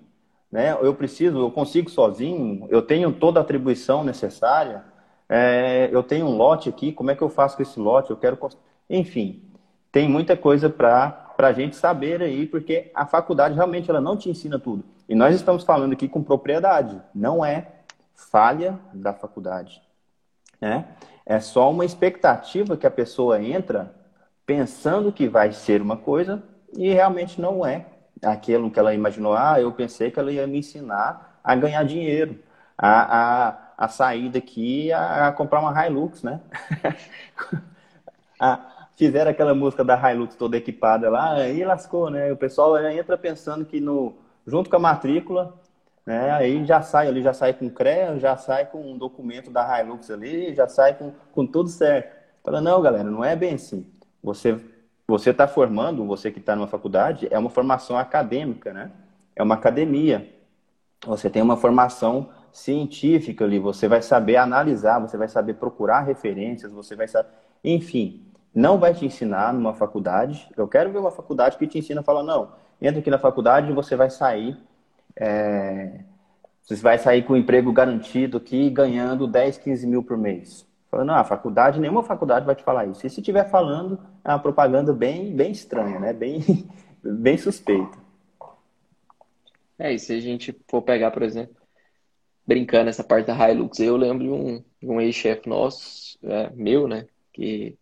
[0.52, 0.78] Né?
[0.80, 2.68] Eu preciso, eu consigo sozinho?
[2.70, 4.84] Eu tenho toda a atribuição necessária?
[5.28, 8.12] É, eu tenho um lote aqui, como é que eu faço com esse lote?
[8.12, 8.38] Eu quero.
[8.88, 9.42] Enfim,
[9.92, 14.30] tem muita coisa para a gente saber aí, porque a faculdade realmente ela não te
[14.30, 14.84] ensina tudo.
[15.10, 17.72] E nós estamos falando aqui com propriedade, não é
[18.14, 19.82] falha da faculdade.
[20.62, 20.86] Né?
[21.26, 23.97] É só uma expectativa que a pessoa entra
[24.48, 26.44] pensando que vai ser uma coisa
[26.78, 27.88] e realmente não é
[28.24, 29.36] aquilo que ela imaginou.
[29.36, 32.40] Ah, eu pensei que ela ia me ensinar a ganhar dinheiro,
[32.78, 36.42] a, a, a sair daqui a, a comprar uma Hilux, né?
[38.40, 42.32] a, fizeram aquela música da Hilux toda equipada lá, aí lascou, né?
[42.32, 45.54] O pessoal entra pensando que no, junto com a matrícula,
[46.06, 46.32] né?
[46.32, 50.10] Aí já sai ali, já sai com CREA, já sai com um documento da Hilux
[50.12, 52.16] ali, já sai com, com tudo certo.
[52.44, 53.86] Fala, não, galera, não é bem assim.
[54.28, 54.60] Você
[55.10, 58.92] você está formando, você que está numa faculdade, é uma formação acadêmica, né?
[59.34, 60.30] É uma academia.
[61.06, 66.74] Você tem uma formação científica ali, você vai saber analisar, você vai saber procurar referências,
[66.74, 67.30] você vai saber,
[67.64, 70.50] enfim, não vai te ensinar numa faculdade.
[70.58, 73.72] Eu quero ver uma faculdade que te ensina a falar, não, entra aqui na faculdade
[73.72, 74.58] e você vai sair.
[75.16, 76.02] É,
[76.64, 80.68] você vai sair com um emprego garantido aqui, ganhando 10, 15 mil por mês.
[80.98, 83.06] Falando, não, a faculdade, nenhuma faculdade vai te falar isso.
[83.06, 86.12] E se estiver falando, é uma propaganda bem, bem estranha, né?
[86.12, 86.44] Bem,
[87.04, 87.96] bem suspeita.
[89.78, 91.56] É, e se a gente for pegar, por exemplo,
[92.48, 97.06] brincando essa parte da Hilux, eu lembro de um, um ex-chefe nosso, é, meu, né?
[97.32, 97.78] Que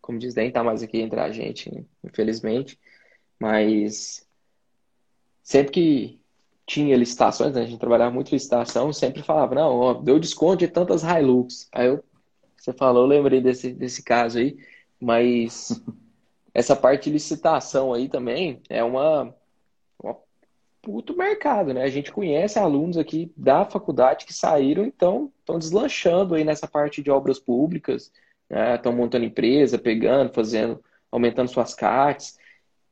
[0.00, 2.80] como diz, nem tá mais aqui entre a gente, infelizmente.
[3.38, 4.26] Mas
[5.42, 6.20] sempre que
[6.66, 7.62] tinha licitações, né?
[7.62, 11.68] a gente trabalhava muito licitação, sempre falava, não, ó, deu desconto de tantas Hilux.
[11.72, 12.02] Aí eu,
[12.56, 14.56] você falou, eu lembrei desse, desse caso aí,
[15.00, 15.82] mas
[16.54, 19.34] essa parte de licitação aí também é uma,
[20.02, 20.16] uma
[20.80, 21.82] puto mercado, né?
[21.82, 27.02] A gente conhece alunos aqui da faculdade que saíram, então estão deslanchando aí nessa parte
[27.02, 28.10] de obras públicas,
[28.48, 28.98] estão né?
[28.98, 32.38] montando empresa, pegando, fazendo, aumentando suas cartas.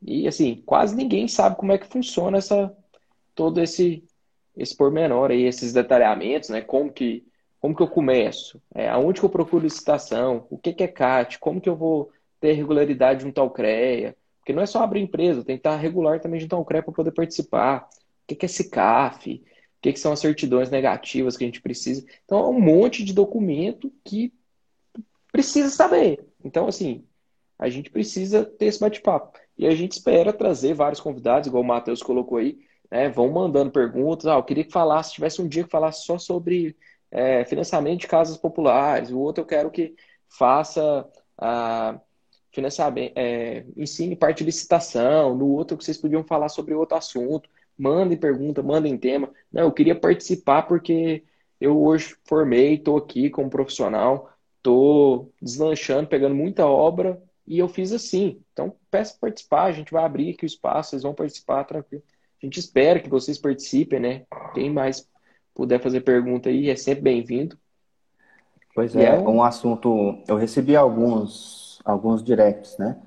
[0.03, 2.77] E assim, quase ninguém sabe como é que funciona essa
[3.35, 4.05] todo esse
[4.55, 6.61] esse pormenor aí, esses detalhamentos, né?
[6.61, 7.25] Como que
[7.63, 8.61] como que eu começo?
[8.75, 10.47] É, aonde que eu procuro licitação?
[10.51, 11.39] O que, que é CAT?
[11.39, 14.17] Como que eu vou ter regularidade junto ao CREA?
[14.41, 16.93] Porque não é só abrir empresa, tem que estar regular também junto ao CREA para
[16.93, 17.89] poder participar.
[17.89, 19.35] O que, que é SICAF?
[19.35, 19.43] O
[19.81, 22.05] que, que são as certidões negativas que a gente precisa?
[22.25, 24.33] Então, é um monte de documento que
[25.31, 26.27] precisa saber.
[26.45, 27.05] Então, assim,
[27.57, 29.39] a gente precisa ter esse bate-papo.
[29.57, 32.59] E a gente espera trazer vários convidados, igual o Matheus colocou aí,
[32.93, 33.09] né?
[33.09, 34.27] Vão mandando perguntas.
[34.27, 36.77] Ah, eu queria que falasse, tivesse um dia que falasse só sobre
[37.11, 39.11] é, financiamento de casas populares.
[39.11, 39.95] O outro eu quero que
[40.29, 41.99] faça a
[42.53, 45.35] financiamento, é, ensine parte de licitação.
[45.35, 47.49] No outro que vocês podiam falar sobre outro assunto.
[47.79, 49.31] Mandem pergunta, mandem tema.
[49.51, 51.25] Não, eu queria participar porque
[51.61, 57.93] eu hoje formei, estou aqui como profissional tô deslanchando, pegando muita obra e eu fiz
[57.93, 58.41] assim.
[58.53, 62.05] Então, peço participar, a gente vai abrir aqui o espaço, vocês vão participar tranquilo.
[62.43, 64.23] A gente espera que vocês participem, né?
[64.53, 65.09] Quem mais
[65.55, 67.57] puder fazer pergunta aí é sempre bem-vindo.
[68.75, 70.19] Pois é, é, um assunto.
[70.27, 72.99] Eu recebi alguns, alguns directs, né?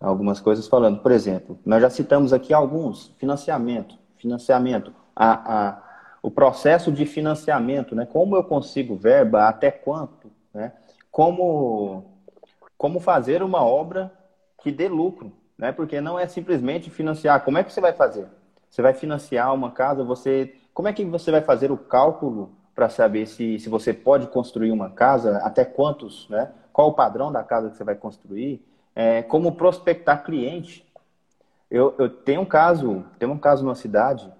[0.00, 1.00] Algumas coisas falando.
[1.00, 5.82] Por exemplo, nós já citamos aqui alguns: financiamento, financiamento, a, a,
[6.22, 8.06] o processo de financiamento, né?
[8.06, 10.72] Como eu consigo verba, até quanto, né?
[11.10, 12.18] como
[12.78, 14.10] como fazer uma obra
[14.62, 15.70] que dê lucro, né?
[15.70, 17.44] Porque não é simplesmente financiar.
[17.44, 18.26] Como é que você vai fazer?
[18.70, 22.88] Você vai financiar uma casa, você como é que você vai fazer o cálculo para
[22.88, 26.52] saber se, se você pode construir uma casa, até quantos, né?
[26.72, 28.64] Qual o padrão da casa que você vai construir?
[28.94, 30.86] É, como prospectar cliente.
[31.70, 34.32] Eu, eu tenho um caso, tem um caso numa cidade,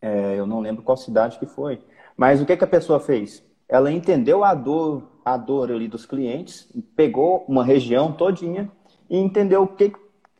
[0.00, 1.80] é, eu não lembro qual cidade que foi,
[2.16, 3.44] mas o que, que a pessoa fez?
[3.68, 8.70] Ela entendeu a dor, a dor ali dos clientes, pegou uma região todinha
[9.08, 9.92] e entendeu o que,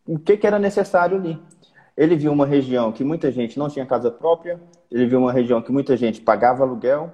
[0.06, 1.40] o que, que era necessário ali.
[1.96, 5.61] Ele viu uma região que muita gente não tinha casa própria, ele viu uma região
[5.61, 7.11] que muita gente pagava aluguel,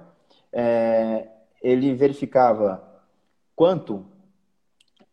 [0.51, 1.27] é,
[1.61, 2.81] ele verificava
[3.55, 4.05] quanto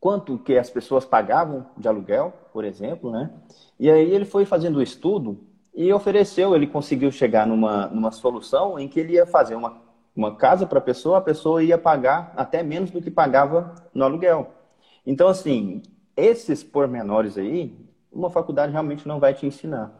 [0.06, 3.30] quanto que as pessoas pagavam de aluguel, por exemplo, né?
[3.76, 5.40] E aí ele foi fazendo o estudo
[5.74, 9.82] e ofereceu, ele conseguiu chegar numa, numa solução em que ele ia fazer uma,
[10.14, 14.04] uma casa para a pessoa, a pessoa ia pagar até menos do que pagava no
[14.04, 14.52] aluguel.
[15.04, 15.82] Então, assim,
[16.16, 17.76] esses pormenores aí,
[18.16, 19.92] uma faculdade realmente não vai te ensinar.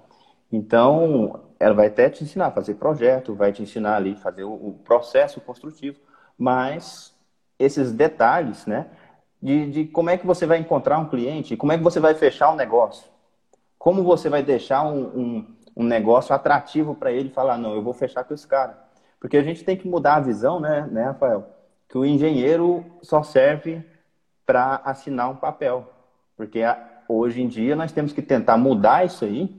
[0.50, 4.79] Então, ela vai até te ensinar a fazer projeto, vai te ensinar ali fazer o,
[4.85, 5.98] processo construtivo,
[6.38, 7.14] mas
[7.59, 8.87] esses detalhes, né,
[9.42, 12.14] de, de como é que você vai encontrar um cliente, como é que você vai
[12.14, 13.09] fechar um negócio,
[13.79, 17.92] como você vai deixar um, um, um negócio atrativo para ele falar, não, eu vou
[17.92, 18.85] fechar com esse cara.
[19.20, 21.46] Porque a gente tem que mudar a visão, né, né Rafael?
[21.88, 23.85] Que o engenheiro só serve
[24.44, 25.90] para assinar um papel.
[26.37, 26.62] Porque
[27.08, 29.54] hoje em dia nós temos que tentar mudar isso aí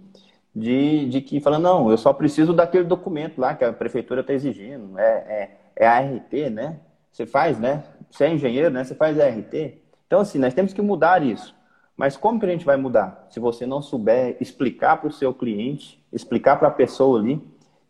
[0.57, 4.33] de, de que fala, não, eu só preciso daquele documento lá que a prefeitura está
[4.33, 4.97] exigindo.
[4.97, 6.79] É, é, é a RT, né?
[7.12, 7.83] Você faz, né?
[8.10, 8.83] Você é engenheiro, né?
[8.83, 9.79] Você faz a RT.
[10.07, 11.55] Então, assim, nós temos que mudar isso.
[11.95, 13.27] Mas como que a gente vai mudar?
[13.29, 17.41] Se você não souber explicar para o seu cliente, explicar para a pessoa ali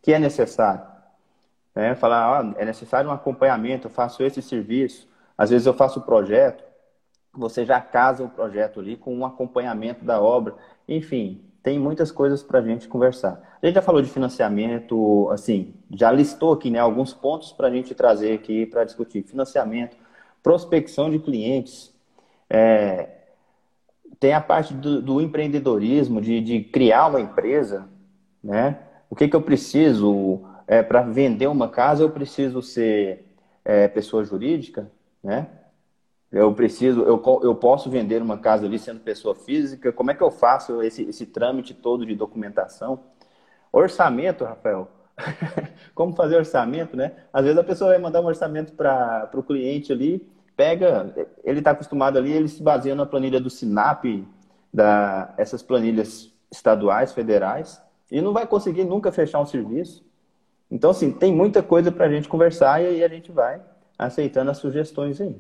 [0.01, 0.81] que é necessário.
[1.75, 1.95] Né?
[1.95, 5.07] Falar, é necessário um acompanhamento, eu faço esse serviço.
[5.37, 6.63] Às vezes eu faço o projeto,
[7.38, 10.56] você já casa o projeto ali com um acompanhamento da obra.
[10.88, 13.41] Enfim, tem muitas coisas para a gente conversar.
[13.62, 17.71] A gente já falou de financiamento, assim, já listou aqui né, alguns pontos para a
[17.71, 19.23] gente trazer aqui para discutir.
[19.23, 19.97] Financiamento,
[20.41, 21.93] prospecção de clientes,
[22.50, 23.10] é,
[24.19, 27.88] tem a parte do, do empreendedorismo, de, de, criar uma empresa,
[28.43, 28.80] né?
[29.10, 32.04] O que, que eu preciso é, para vender uma casa?
[32.04, 33.26] Eu preciso ser
[33.63, 34.89] é, pessoa jurídica,
[35.23, 35.47] né?
[36.31, 39.93] Eu preciso, eu, eu posso vender uma casa ali sendo pessoa física?
[39.93, 42.99] Como é que eu faço esse, esse trâmite todo de documentação?
[43.71, 44.89] Orçamento, Rafael.
[45.95, 47.13] Como fazer orçamento, né?
[47.31, 51.13] Às vezes a pessoa vai mandar um orçamento para o cliente ali, pega,
[51.43, 54.27] ele está acostumado ali, ele se baseia na planilha do SINAP,
[54.73, 60.05] da, essas planilhas estaduais, federais, e não vai conseguir nunca fechar um serviço.
[60.69, 63.61] Então, assim, tem muita coisa para a gente conversar e aí a gente vai
[63.97, 65.35] aceitando as sugestões aí.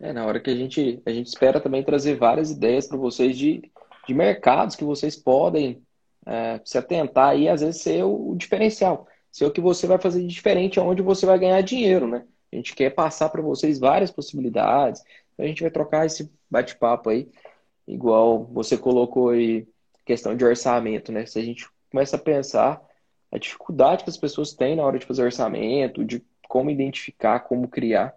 [0.00, 3.36] É, na hora que a gente, a gente espera também trazer várias ideias para vocês
[3.36, 3.62] de,
[4.06, 5.82] de mercados que vocês podem
[6.24, 9.98] é, se atentar e às vezes ser o, o diferencial, ser o que você vai
[9.98, 12.24] fazer de diferente, onde você vai ganhar dinheiro, né?
[12.52, 15.02] A gente quer passar para vocês várias possibilidades.
[15.34, 17.28] Então a gente vai trocar esse bate-papo aí,
[17.86, 19.66] igual você colocou aí,
[20.04, 21.26] questão de orçamento, né?
[21.26, 22.80] Se a gente começa a pensar
[23.30, 27.68] a dificuldade que as pessoas têm na hora de fazer orçamento, de como identificar, como
[27.68, 28.14] criar.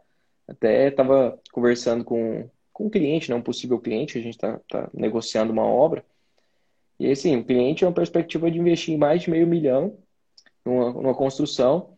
[0.51, 4.89] Até estava conversando com, com um cliente, né, um possível cliente, a gente está tá
[4.93, 6.05] negociando uma obra.
[6.99, 9.97] E assim, o cliente é uma perspectiva de investir em mais de meio milhão
[10.63, 11.95] numa, numa construção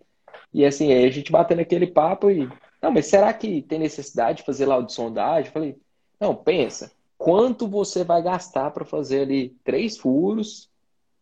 [0.54, 2.48] e assim, aí a gente batendo aquele papo e.
[2.82, 5.52] Não, mas será que tem necessidade de fazer laudo de sondagem?
[5.52, 5.76] Falei,
[6.20, 10.70] não, pensa, quanto você vai gastar para fazer ali três furos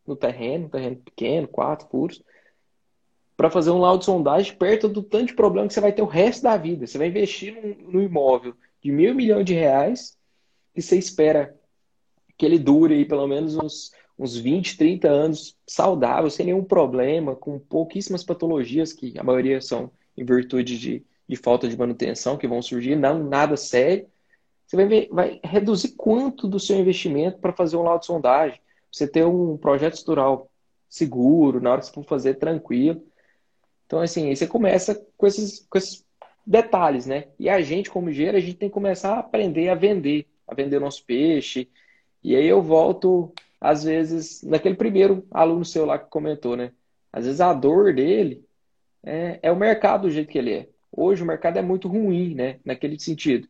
[0.06, 2.22] no terreno, terreno pequeno, quatro furos,
[3.41, 6.04] para fazer um laudo de sondagem perto do tanto de problema que você vai ter
[6.04, 6.86] o resto da vida.
[6.86, 10.15] Você vai investir no, imóvel de mil milhões de reais
[10.75, 11.60] e você espera
[12.38, 17.36] que ele dure aí pelo menos uns uns 20, 30 anos saudável, sem nenhum problema,
[17.36, 22.47] com pouquíssimas patologias, que a maioria são em virtude de, de falta de manutenção que
[22.47, 24.06] vão surgir, não nada sério.
[24.67, 28.62] Você vai, ver, vai reduzir quanto do seu investimento para fazer um laudo de sondagem,
[28.91, 30.51] você ter um projeto estrutural
[30.88, 33.01] seguro, na hora que você for fazer, tranquilo.
[33.91, 36.06] Então, assim, aí você começa com esses, com esses
[36.47, 37.25] detalhes, né?
[37.38, 40.56] E a gente, como engenheiro, a gente tem que começar a aprender a vender, a
[40.56, 41.69] vender nosso peixe.
[42.23, 46.71] E aí eu volto às vezes, naquele primeiro aluno seu lá que comentou, né?
[47.12, 48.45] Às vezes a dor dele
[49.04, 50.69] é, é o mercado do jeito que ele é.
[50.89, 52.62] Hoje o mercado é muito ruim, né?
[52.63, 53.45] Naquele sentido.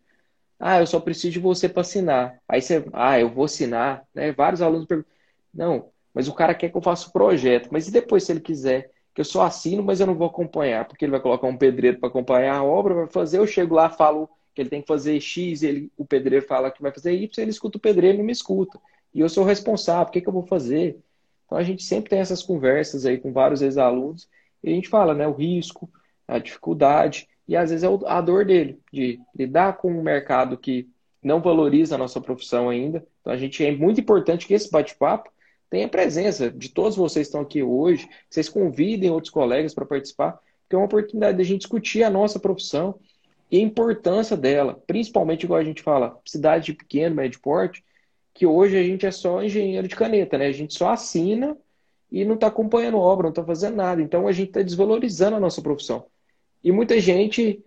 [0.59, 2.41] Ah, eu só preciso de você para assinar.
[2.49, 4.31] Aí você, ah, eu vou assinar, né?
[4.31, 5.11] Vários alunos perguntam,
[5.53, 7.69] não, mas o cara quer que eu faça o projeto.
[7.71, 10.85] Mas e depois, se ele quiser que eu só assino, mas eu não vou acompanhar?
[10.85, 13.89] Porque ele vai colocar um pedreiro para acompanhar a obra, vai fazer, eu chego lá,
[13.89, 17.41] falo que ele tem que fazer X, ele, o pedreiro fala que vai fazer Y,
[17.41, 18.79] ele escuta o pedreiro não me escuta.
[19.13, 20.99] E eu sou responsável, o que, que eu vou fazer?
[21.45, 24.29] Então a gente sempre tem essas conversas aí com vários ex-alunos
[24.63, 25.89] e a gente fala, né, o risco,
[26.27, 30.87] a dificuldade e às vezes é a dor dele de lidar com um mercado que
[31.21, 33.05] não valoriza a nossa profissão ainda.
[33.19, 35.29] Então a gente é muito importante que esse bate-papo
[35.71, 40.33] tenha presença de todos vocês que estão aqui hoje, vocês convidem outros colegas para participar,
[40.33, 42.99] porque é uma oportunidade de a gente discutir a nossa profissão
[43.49, 47.83] e a importância dela, principalmente igual a gente fala, cidade de pequeno, médio porte,
[48.33, 50.47] que hoje a gente é só engenheiro de caneta, né?
[50.47, 51.57] A gente só assina
[52.11, 54.01] e não está acompanhando obra, não está fazendo nada.
[54.01, 56.05] Então a gente está desvalorizando a nossa profissão.
[56.61, 57.63] E muita gente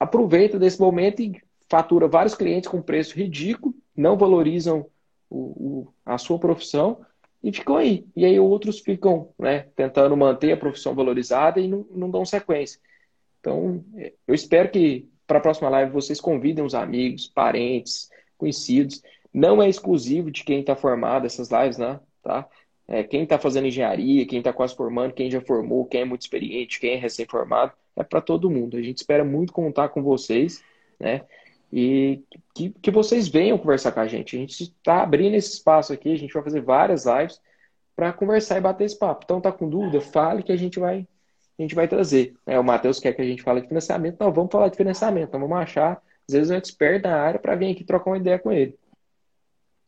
[0.00, 4.86] aproveita desse momento e fatura vários clientes com preço ridículo, não valorizam
[5.30, 7.04] o, o, a sua profissão
[7.46, 8.04] e ficam aí.
[8.16, 12.80] E aí outros ficam né, tentando manter a profissão valorizada e não, não dão sequência.
[13.38, 13.84] Então,
[14.26, 19.00] eu espero que para a próxima live vocês convidem os amigos, parentes, conhecidos.
[19.32, 22.00] Não é exclusivo de quem está formado essas lives, né?
[22.20, 22.48] Tá?
[22.88, 26.22] É, quem está fazendo engenharia, quem está quase formando, quem já formou, quem é muito
[26.22, 28.76] experiente, quem é recém-formado, é para todo mundo.
[28.76, 30.64] A gente espera muito contar com vocês,
[30.98, 31.22] né?
[31.72, 32.22] E
[32.54, 34.36] que, que vocês venham conversar com a gente.
[34.36, 37.40] A gente está abrindo esse espaço aqui, a gente vai fazer várias lives
[37.94, 39.22] para conversar e bater esse papo.
[39.24, 40.00] Então, tá com dúvida?
[40.00, 41.06] Fale que a gente vai
[41.58, 42.34] a gente vai trazer.
[42.44, 44.18] É, o Matheus quer que a gente fale de financiamento.
[44.20, 45.28] Não, vamos falar de financiamento.
[45.28, 48.38] Então, vamos achar, às vezes, um expert na área para vir aqui trocar uma ideia
[48.38, 48.78] com ele.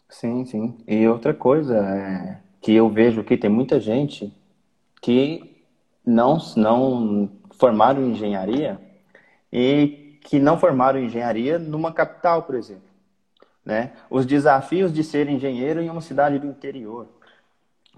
[0.09, 0.79] Sim, sim.
[0.87, 4.33] E outra coisa é que eu vejo que tem muita gente
[5.03, 5.63] que
[6.05, 8.81] não, não formaram engenharia
[9.53, 12.83] e que não formaram engenharia numa capital, por exemplo.
[13.65, 13.93] Né?
[14.11, 17.07] Os desafios de ser engenheiro em uma cidade do interior.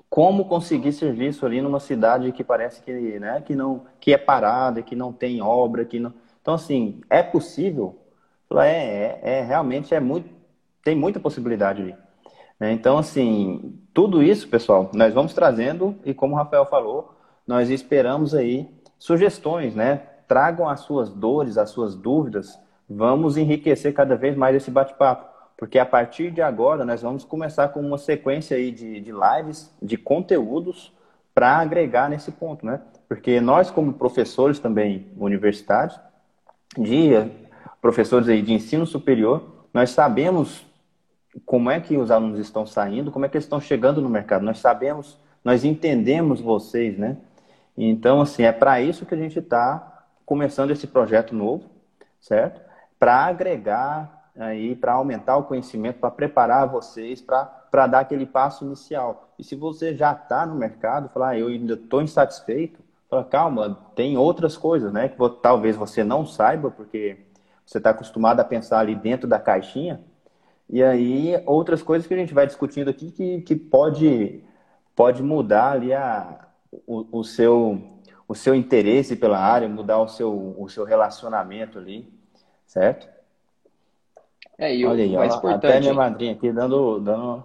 [0.08, 4.80] Como conseguir serviço ali numa cidade que parece que, né, que não que é parada,
[4.80, 6.14] que não tem obra, que não.
[6.40, 7.98] Então assim, é possível?
[8.54, 10.28] É, é, é realmente é muito
[10.84, 11.96] tem muita possibilidade ali.
[12.60, 12.70] Né?
[12.72, 17.12] Então assim, tudo isso, pessoal, nós vamos trazendo e como o Rafael falou,
[17.44, 20.09] nós esperamos aí sugestões, né?
[20.30, 22.56] Tragam as suas dores, as suas dúvidas.
[22.88, 25.28] Vamos enriquecer cada vez mais esse bate-papo.
[25.56, 29.74] Porque a partir de agora nós vamos começar com uma sequência aí de, de lives,
[29.82, 30.94] de conteúdos
[31.34, 32.80] para agregar nesse ponto, né?
[33.08, 35.98] Porque nós, como professores também universitários,
[36.78, 37.10] de
[37.82, 40.64] professores aí de ensino superior, nós sabemos
[41.44, 44.44] como é que os alunos estão saindo, como é que eles estão chegando no mercado.
[44.44, 47.16] Nós sabemos, nós entendemos vocês, né?
[47.76, 49.99] Então, assim, é para isso que a gente está
[50.30, 51.68] começando esse projeto novo,
[52.20, 52.60] certo?
[53.00, 59.34] Para agregar aí, para aumentar o conhecimento, para preparar vocês para dar aquele passo inicial.
[59.36, 63.76] E se você já está no mercado, falar, ah, eu ainda estou insatisfeito, fala, calma,
[63.96, 65.08] tem outras coisas, né?
[65.08, 67.26] Que talvez você não saiba, porque
[67.66, 70.00] você está acostumado a pensar ali dentro da caixinha.
[70.68, 74.44] E aí, outras coisas que a gente vai discutindo aqui que, que pode,
[74.94, 76.46] pode mudar ali a,
[76.86, 77.82] o, o, seu,
[78.30, 82.08] o seu interesse pela área, mudar o seu, o seu relacionamento ali,
[82.64, 83.08] certo?
[84.56, 85.66] É, e Olha aí, mais ó, importante...
[85.66, 87.00] até minha madrinha aqui dando...
[87.00, 87.42] dando...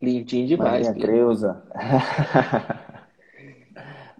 [0.00, 0.86] Lindinho demais.
[0.86, 1.62] Madrinha Creuza.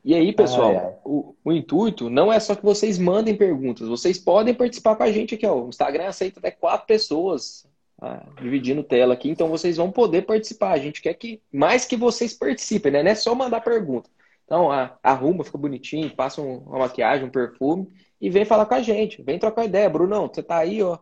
[0.05, 0.95] E aí, pessoal, ai, ai.
[1.05, 5.13] O, o, intuito não é só que vocês mandem perguntas, vocês podem participar com a
[5.13, 5.47] gente aqui.
[5.47, 5.65] Ó.
[5.65, 7.67] O Instagram aceita até quatro pessoas
[8.01, 10.71] ah, dividindo tela aqui, então vocês vão poder participar.
[10.71, 13.03] A gente quer que mais que vocês participem, né?
[13.03, 14.09] Não é só mandar pergunta.
[14.49, 14.71] Então,
[15.03, 17.87] arruma, fica bonitinho, passa uma maquiagem, um perfume
[18.19, 19.91] e vem falar com a gente, vem trocar ideia.
[19.91, 20.97] Brunão, você tá aí, ó,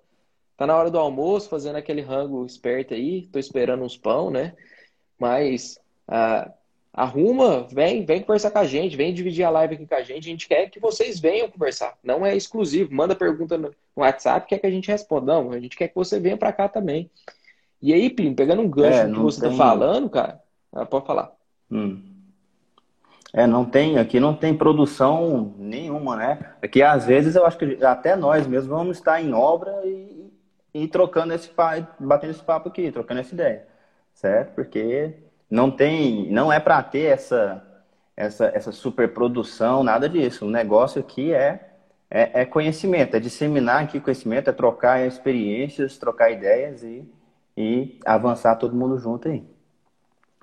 [0.56, 4.52] tá na hora do almoço, fazendo aquele rango esperto aí, tô esperando uns pão, né?
[5.16, 5.78] Mas
[6.08, 6.50] ah,
[6.92, 10.26] arruma, vem, vem conversar com a gente, vem dividir a live aqui com a gente.
[10.26, 11.96] A gente quer que vocês venham conversar.
[12.02, 12.92] Não é exclusivo.
[12.92, 15.32] Manda pergunta no WhatsApp, quer que a gente responda.
[15.32, 17.08] Não, a gente quer que você venha para cá também.
[17.80, 19.56] E aí, Plim, pegando um gancho é, que você tá tem...
[19.56, 21.30] tá falando, cara, ah, pode falar.
[21.70, 22.15] Hum.
[23.36, 26.38] É, não tem, aqui não tem produção nenhuma, né?
[26.62, 30.32] Aqui às vezes eu acho que até nós mesmos vamos estar em obra e,
[30.72, 33.68] e trocando esse papo, batendo esse papo aqui, trocando essa ideia,
[34.14, 34.54] certo?
[34.54, 35.16] Porque
[35.50, 37.62] não tem, não é para ter essa,
[38.16, 40.46] essa, essa superprodução, nada disso.
[40.46, 41.74] O negócio aqui é,
[42.10, 47.06] é, é, conhecimento, é disseminar aqui conhecimento, é trocar experiências, trocar ideias e,
[47.54, 49.44] e avançar todo mundo junto aí.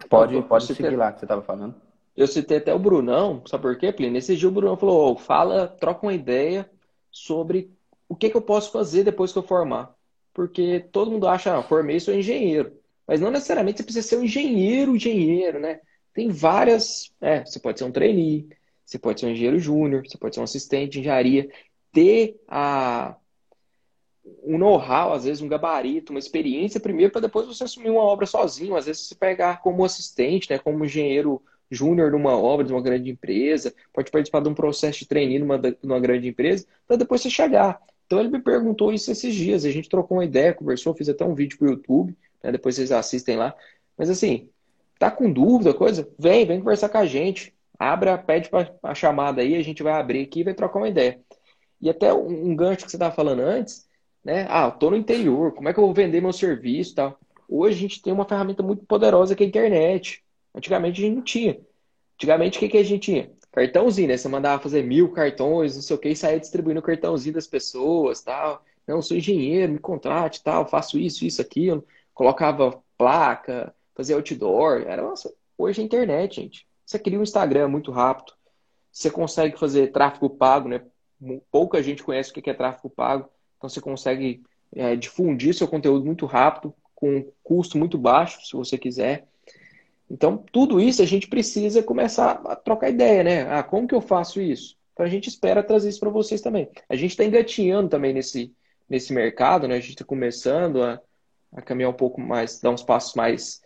[0.08, 1.74] Pode, pode seguir lá que você estava falando.
[2.16, 4.14] Eu citei até o Brunão, sabe por quê, Plínio?
[4.14, 6.70] Nesse dia o Brunão falou, oh, fala, troca uma ideia
[7.12, 7.72] sobre
[8.08, 9.96] o que, que eu posso fazer depois que eu formar.
[10.34, 12.74] Porque todo mundo acha, ah, formei, sou engenheiro.
[13.08, 15.80] Mas não necessariamente você precisa ser um engenheiro, engenheiro, né?
[16.14, 17.12] Tem várias.
[17.20, 18.48] É, você pode ser um trainee,
[18.86, 21.50] você pode ser um engenheiro júnior, você pode ser um assistente de engenharia.
[21.92, 23.16] Ter a,
[24.44, 28.26] um know-how, às vezes um gabarito, uma experiência primeiro, para depois você assumir uma obra
[28.26, 28.76] sozinho.
[28.76, 31.42] Às vezes você pegar como assistente, né, como engenheiro
[31.74, 35.60] júnior numa obra de uma grande empresa, pode participar de um processo de treininho numa,
[35.82, 37.82] numa grande empresa, para depois você chegar.
[38.06, 41.26] Então ele me perguntou isso esses dias, a gente trocou uma ideia, conversou, fiz até
[41.26, 43.56] um vídeo pro YouTube, né, depois vocês assistem lá.
[43.98, 44.50] Mas assim,
[45.00, 46.08] tá com dúvida, coisa?
[46.18, 47.54] Vem, vem conversar com a gente.
[47.78, 50.88] Abra, pede para a chamada aí, a gente vai abrir aqui e vai trocar uma
[50.88, 51.20] ideia.
[51.82, 53.88] E até um, gancho que você estava falando antes,
[54.24, 54.46] né?
[54.50, 57.20] Ah, eu tô no interior, como é que eu vou vender meu serviço tal?
[57.50, 60.24] Hoje a gente tem uma ferramenta muito poderosa que é a internet.
[60.54, 61.60] Antigamente a gente não tinha.
[62.16, 63.32] Antigamente o que, que a gente tinha?
[63.52, 64.18] Cartãozinho, né?
[64.18, 67.48] Você mandava fazer mil cartões, não sei o que, e saía distribuindo o cartãozinho das
[67.48, 68.64] pessoas, tal.
[68.88, 71.86] Não, sou engenheiro, me contrate, tal, faço isso, isso, aquilo.
[72.14, 74.84] Colocava placa, fazia outdoor.
[74.88, 76.68] Era, nossa, hoje é internet, gente.
[76.86, 78.34] Você cria um Instagram muito rápido.
[78.92, 80.82] Você consegue fazer tráfego pago, né?
[81.52, 83.30] Pouca gente conhece o que é tráfego pago.
[83.58, 84.44] Então você consegue
[84.76, 89.28] é, difundir seu conteúdo muito rápido, com um custo muito baixo, se você quiser.
[90.14, 93.42] Então, tudo isso a gente precisa começar a trocar ideia, né?
[93.52, 94.78] Ah, como que eu faço isso?
[94.94, 96.70] Então a gente espera trazer isso para vocês também.
[96.88, 98.54] A gente está engatinhando também nesse,
[98.88, 99.74] nesse mercado, né?
[99.74, 101.02] A gente está começando a,
[101.52, 103.60] a, caminhar um pouco mais, dar uns passos mais,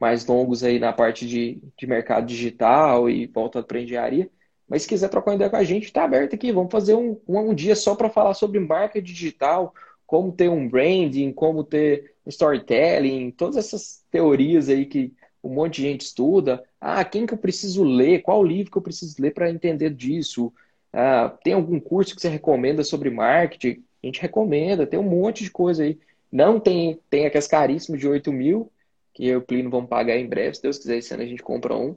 [0.00, 4.30] mais longos aí na parte de, de mercado digital e volta para engenharia.
[4.66, 6.52] Mas se quiser trocar ideia com a gente, está aberto aqui.
[6.52, 9.74] Vamos fazer um, um dia só para falar sobre marca digital,
[10.06, 15.12] como ter um branding, como ter um storytelling, todas essas teorias aí que
[15.42, 16.62] um monte de gente estuda.
[16.80, 18.22] Ah, quem que eu preciso ler?
[18.22, 20.52] Qual livro que eu preciso ler para entender disso?
[20.92, 23.82] Ah, tem algum curso que você recomenda sobre marketing?
[24.02, 25.98] A gente recomenda, tem um monte de coisa aí.
[26.30, 28.70] Não tem, tem aquelas caríssimas de 8 mil,
[29.12, 31.26] que eu e o Plínio vamos pagar em breve, se Deus quiser, esse ano a
[31.26, 31.94] gente compra um.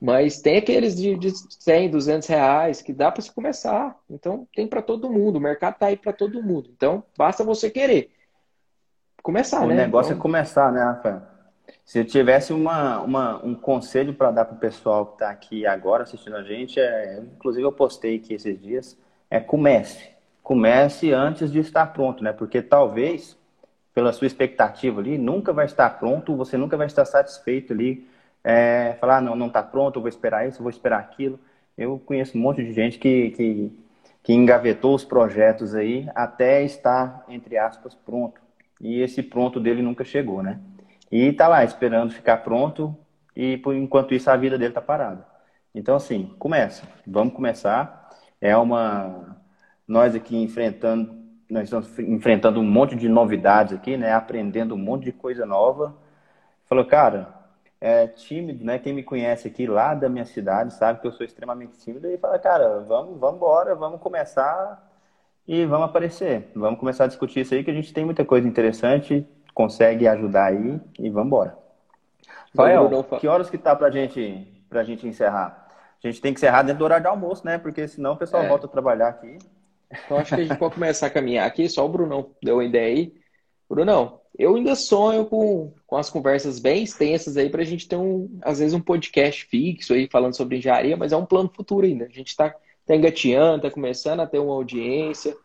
[0.00, 1.30] Mas tem aqueles de, de
[1.62, 3.98] 100, 200 reais que dá para se começar.
[4.08, 5.36] Então, tem para todo mundo.
[5.36, 6.70] O mercado está aí para todo mundo.
[6.74, 8.10] Então, basta você querer.
[9.22, 9.74] Começar, o né?
[9.74, 10.18] O negócio então...
[10.18, 11.29] é começar, né, Rafael?
[11.90, 15.66] Se eu tivesse uma, uma, um conselho para dar para o pessoal que está aqui
[15.66, 18.96] agora assistindo a gente, é, inclusive eu postei aqui esses dias,
[19.28, 20.08] é comece.
[20.40, 22.32] Comece antes de estar pronto, né?
[22.32, 23.36] Porque talvez,
[23.92, 28.06] pela sua expectativa ali, nunca vai estar pronto, você nunca vai estar satisfeito ali
[28.44, 31.40] é, falar, ah, não, não está pronto, vou esperar isso, vou esperar aquilo.
[31.76, 33.72] Eu conheço um monte de gente que, que,
[34.22, 38.40] que engavetou os projetos aí até estar, entre aspas, pronto.
[38.80, 40.60] E esse pronto dele nunca chegou, né?
[41.10, 42.96] E está lá esperando ficar pronto
[43.34, 45.26] e por enquanto isso a vida dele está parada.
[45.74, 48.10] Então assim, começa, vamos começar.
[48.40, 49.36] É uma
[49.86, 51.12] nós aqui enfrentando,
[51.50, 54.12] nós estamos enfrentando um monte de novidades aqui, né?
[54.12, 55.96] Aprendendo um monte de coisa nova.
[56.66, 57.34] Falou, cara,
[57.80, 58.78] é, tímido, né?
[58.78, 62.18] Quem me conhece aqui lá da minha cidade sabe que eu sou extremamente tímido e
[62.18, 64.88] fala, cara, vamos, vamos embora, vamos começar
[65.48, 66.52] e vamos aparecer.
[66.54, 70.46] Vamos começar a discutir isso aí que a gente tem muita coisa interessante, consegue ajudar
[70.46, 71.58] aí e vamos embora.
[72.56, 75.68] Rafael, que horas que tá pra gente, pra gente encerrar?
[76.02, 77.58] A gente tem que encerrar dentro do horário de almoço, né?
[77.58, 78.48] Porque senão o pessoal é.
[78.48, 79.38] volta a trabalhar aqui.
[80.04, 81.68] Então acho que a gente pode começar a caminhar aqui.
[81.68, 83.14] Só o Brunão deu uma ideia aí.
[83.68, 87.96] Brunão, eu ainda sonho com, com as conversas bem extensas aí para a gente ter
[87.96, 91.86] um, às vezes, um podcast fixo aí falando sobre engenharia, mas é um plano futuro
[91.86, 92.06] ainda.
[92.06, 92.54] A gente está
[92.86, 95.36] tá engateando, está começando a ter uma audiência.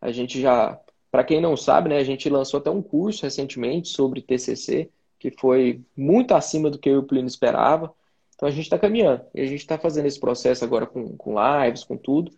[0.00, 0.78] A gente já,
[1.10, 5.30] para quem não sabe, né, a gente lançou até um curso recentemente sobre TCC, que
[5.30, 7.92] foi muito acima do que eu e o Plínio esperava.
[8.34, 9.22] Então a gente está caminhando.
[9.34, 12.32] E a gente está fazendo esse processo agora com, com lives, com tudo.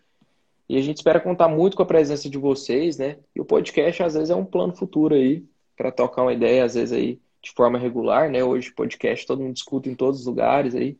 [0.69, 3.19] E a gente espera contar muito com a presença de vocês, né?
[3.37, 5.45] E o podcast, às vezes, é um plano futuro aí
[5.77, 8.43] para tocar uma ideia, às vezes aí de forma regular, né?
[8.43, 10.97] Hoje podcast todo mundo discute em todos os lugares aí.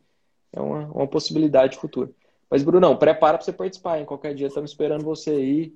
[0.51, 2.11] É uma, uma possibilidade futura.
[2.49, 4.05] Mas, Brunão, prepara para você participar, hein?
[4.05, 5.73] Qualquer dia estamos esperando você aí.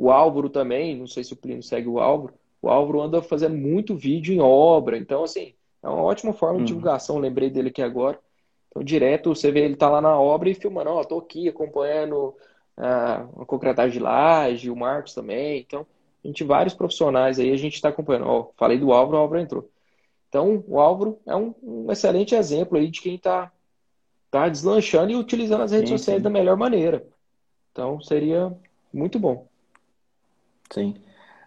[0.00, 2.32] O Álvaro também, não sei se o Plínio segue o Álvaro.
[2.62, 4.96] O Álvaro anda fazendo muito vídeo em obra.
[4.96, 6.66] Então, assim, é uma ótima forma de uhum.
[6.68, 7.18] divulgação.
[7.18, 8.18] Lembrei dele aqui agora.
[8.70, 10.88] Então, direto, você vê ele tá lá na obra e filmando.
[10.88, 12.34] Ó, oh, tô aqui acompanhando
[12.78, 15.60] ah, a concretagem de laje, o Marcos também.
[15.60, 15.86] Então,
[16.24, 18.26] a gente, vários profissionais aí, a gente está acompanhando.
[18.26, 19.70] Ó, falei do Álvaro, o Álvaro entrou.
[20.30, 23.52] Então, o Álvaro é um, um excelente exemplo aí de quem está
[24.30, 26.24] tá deslanchando e utilizando as redes sim, sociais sim.
[26.24, 27.06] da melhor maneira.
[27.70, 28.50] Então, seria
[28.94, 29.49] muito bom.
[30.72, 30.94] Sim.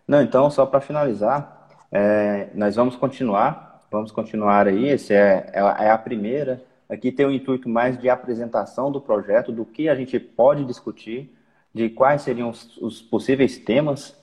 [0.07, 5.59] Não, então, só para finalizar, é, nós vamos continuar, vamos continuar aí, esse é, é,
[5.59, 6.63] é a primeira.
[6.89, 11.34] Aqui tem o intuito mais de apresentação do projeto, do que a gente pode discutir,
[11.74, 14.21] de quais seriam os, os possíveis temas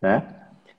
[0.00, 0.24] né?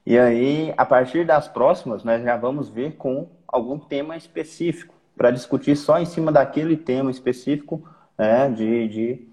[0.05, 5.31] E aí, a partir das próximas, nós já vamos ver com algum tema específico, para
[5.31, 9.27] discutir só em cima daquele tema específico, né, de, de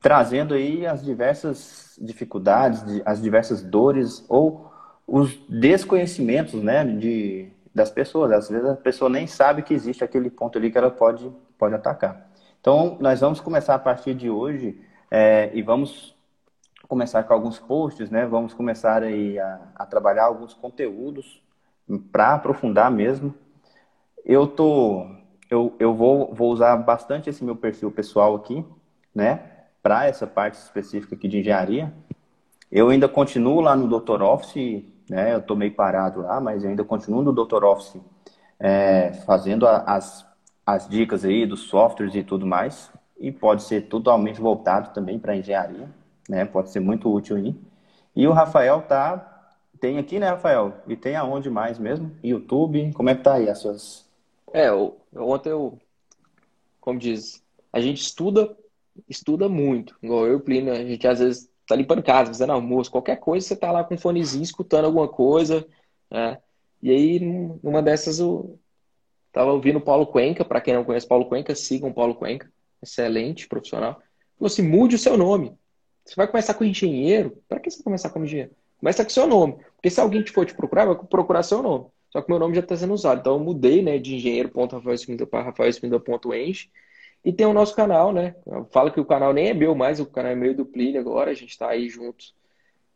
[0.00, 4.70] trazendo aí as diversas dificuldades, as diversas dores ou
[5.06, 8.32] os desconhecimentos, né, de, das pessoas.
[8.32, 11.74] Às vezes a pessoa nem sabe que existe aquele ponto ali que ela pode, pode
[11.74, 12.30] atacar.
[12.60, 14.80] Então, nós vamos começar a partir de hoje
[15.10, 16.16] é, e vamos
[16.88, 18.26] começar com alguns posts, né?
[18.26, 21.42] Vamos começar aí a, a trabalhar alguns conteúdos
[22.10, 23.34] para aprofundar mesmo.
[24.24, 25.06] Eu tô,
[25.50, 28.64] eu, eu vou, vou usar bastante esse meu perfil pessoal aqui,
[29.14, 29.51] né?
[29.82, 31.92] Para essa parte específica aqui de engenharia.
[32.70, 34.22] Eu ainda continuo lá no Dr.
[34.22, 35.34] Office, né?
[35.34, 37.64] Eu estou meio parado lá, mas ainda continuo no Dr.
[37.64, 38.00] Office
[38.58, 40.26] é, fazendo a, as,
[40.64, 42.90] as dicas aí dos softwares e tudo mais.
[43.18, 45.88] E pode ser totalmente voltado também para engenharia,
[46.28, 46.44] né?
[46.44, 47.54] Pode ser muito útil aí.
[48.14, 49.32] E o Rafael tá
[49.82, 50.74] tem aqui, né, Rafael?
[50.86, 52.12] E tem aonde mais mesmo?
[52.22, 52.92] YouTube?
[52.92, 54.08] Como é que tá aí as suas?
[54.52, 55.76] É, eu, ontem eu,
[56.80, 58.56] como diz, a gente estuda,
[59.08, 59.96] estuda muito.
[60.02, 63.46] Igual eu o Plínio, a gente às vezes tá limpando casa, fazendo almoço, qualquer coisa,
[63.46, 65.66] você tá lá com um fonezinho escutando alguma coisa,
[66.10, 66.38] né?
[66.82, 68.58] E aí, numa dessas, eu
[69.32, 72.50] tava ouvindo o Paulo Cuenca, para quem não conhece Paulo Cuenca, sigam o Paulo Cuenca,
[72.82, 74.02] excelente profissional.
[74.36, 75.56] Falou assim, mude o seu nome.
[76.04, 77.38] Você vai começar com engenheiro?
[77.48, 78.50] Para que você começar como engenheiro?
[78.78, 79.56] Começa com seu nome.
[79.76, 81.86] Porque se alguém te for te procurar, vai procurar seu nome.
[82.10, 83.20] Só que meu nome já está sendo usado.
[83.20, 86.68] Então eu mudei, né, de engenheiro.rafaelsmida para rafaelsmida.eng.
[87.24, 88.34] E tem o nosso canal, né?
[88.70, 91.30] Fala que o canal nem é meu mais, o canal é meio do Plínio agora,
[91.30, 92.34] a gente está aí juntos,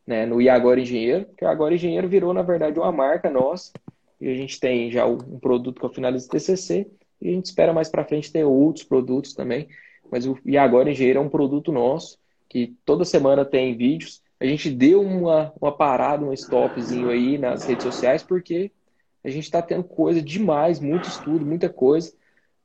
[0.06, 3.72] né, no E Agora Engenheiro, que o Agora Engenheiro virou, na verdade, uma marca nossa,
[4.20, 6.88] e a gente tem já um produto que eu finalizo TCC,
[7.20, 9.68] e a gente espera mais para frente ter outros produtos também,
[10.10, 12.18] mas o E Agora Engenheiro é um produto nosso,
[12.48, 17.64] que toda semana tem vídeos, a gente deu uma, uma parada, um stopzinho aí nas
[17.64, 18.70] redes sociais, porque
[19.24, 22.12] a gente está tendo coisa demais, muito estudo, muita coisa,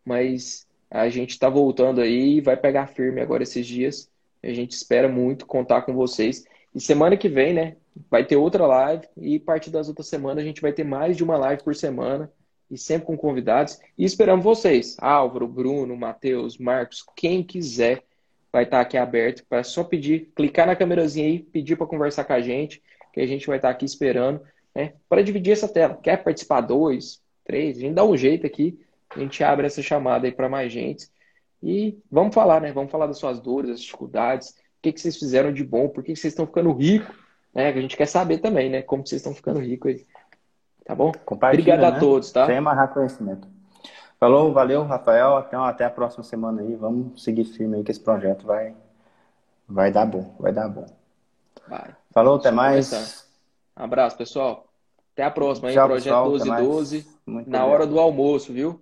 [0.06, 4.12] mas a gente está voltando aí e vai pegar firme agora esses dias.
[4.44, 6.44] A gente espera muito contar com vocês.
[6.76, 7.78] E semana que vem, né,
[8.10, 11.16] vai ter outra live e a partir das outras semanas a gente vai ter mais
[11.16, 12.30] de uma live por semana
[12.70, 13.80] e sempre com convidados.
[13.98, 18.04] E esperamos vocês, Álvaro, Bruno, Matheus, Marcos, quem quiser
[18.52, 22.34] vai estar aqui aberto para só pedir, clicar na câmerazinha aí, pedir para conversar com
[22.34, 22.84] a gente,
[23.14, 24.42] que a gente vai estar aqui esperando,
[24.76, 25.98] né, para dividir essa tela.
[26.02, 27.78] Quer participar dois, três?
[27.78, 28.78] A gente dá um jeito aqui
[29.16, 31.10] a gente abre essa chamada aí para mais gente.
[31.62, 32.72] E vamos falar, né?
[32.72, 36.04] Vamos falar das suas dores, das dificuldades, o que, que vocês fizeram de bom, por
[36.04, 37.16] que, que vocês estão ficando ricos,
[37.54, 37.72] né?
[37.72, 38.82] Que a gente quer saber também, né?
[38.82, 40.06] Como vocês estão ficando ricos aí.
[40.84, 41.12] Tá bom?
[41.28, 41.88] Obrigado né?
[41.88, 42.48] a todos, tá?
[42.48, 43.48] Sem amarrar conhecimento.
[44.20, 45.38] Falou, valeu, Rafael.
[45.38, 46.76] Até, até a próxima semana aí.
[46.76, 48.76] Vamos seguir firme aí que esse projeto vai,
[49.68, 50.36] vai dar bom.
[50.40, 50.86] Vai dar bom.
[51.68, 51.96] Vai.
[52.12, 53.28] Falou, até mais.
[53.78, 54.68] Um abraço, pessoal.
[55.14, 55.76] Até a próxima, hein?
[55.76, 57.08] Tchau, Projeto pessoal, 1212,
[57.48, 58.82] na hora do almoço, viu?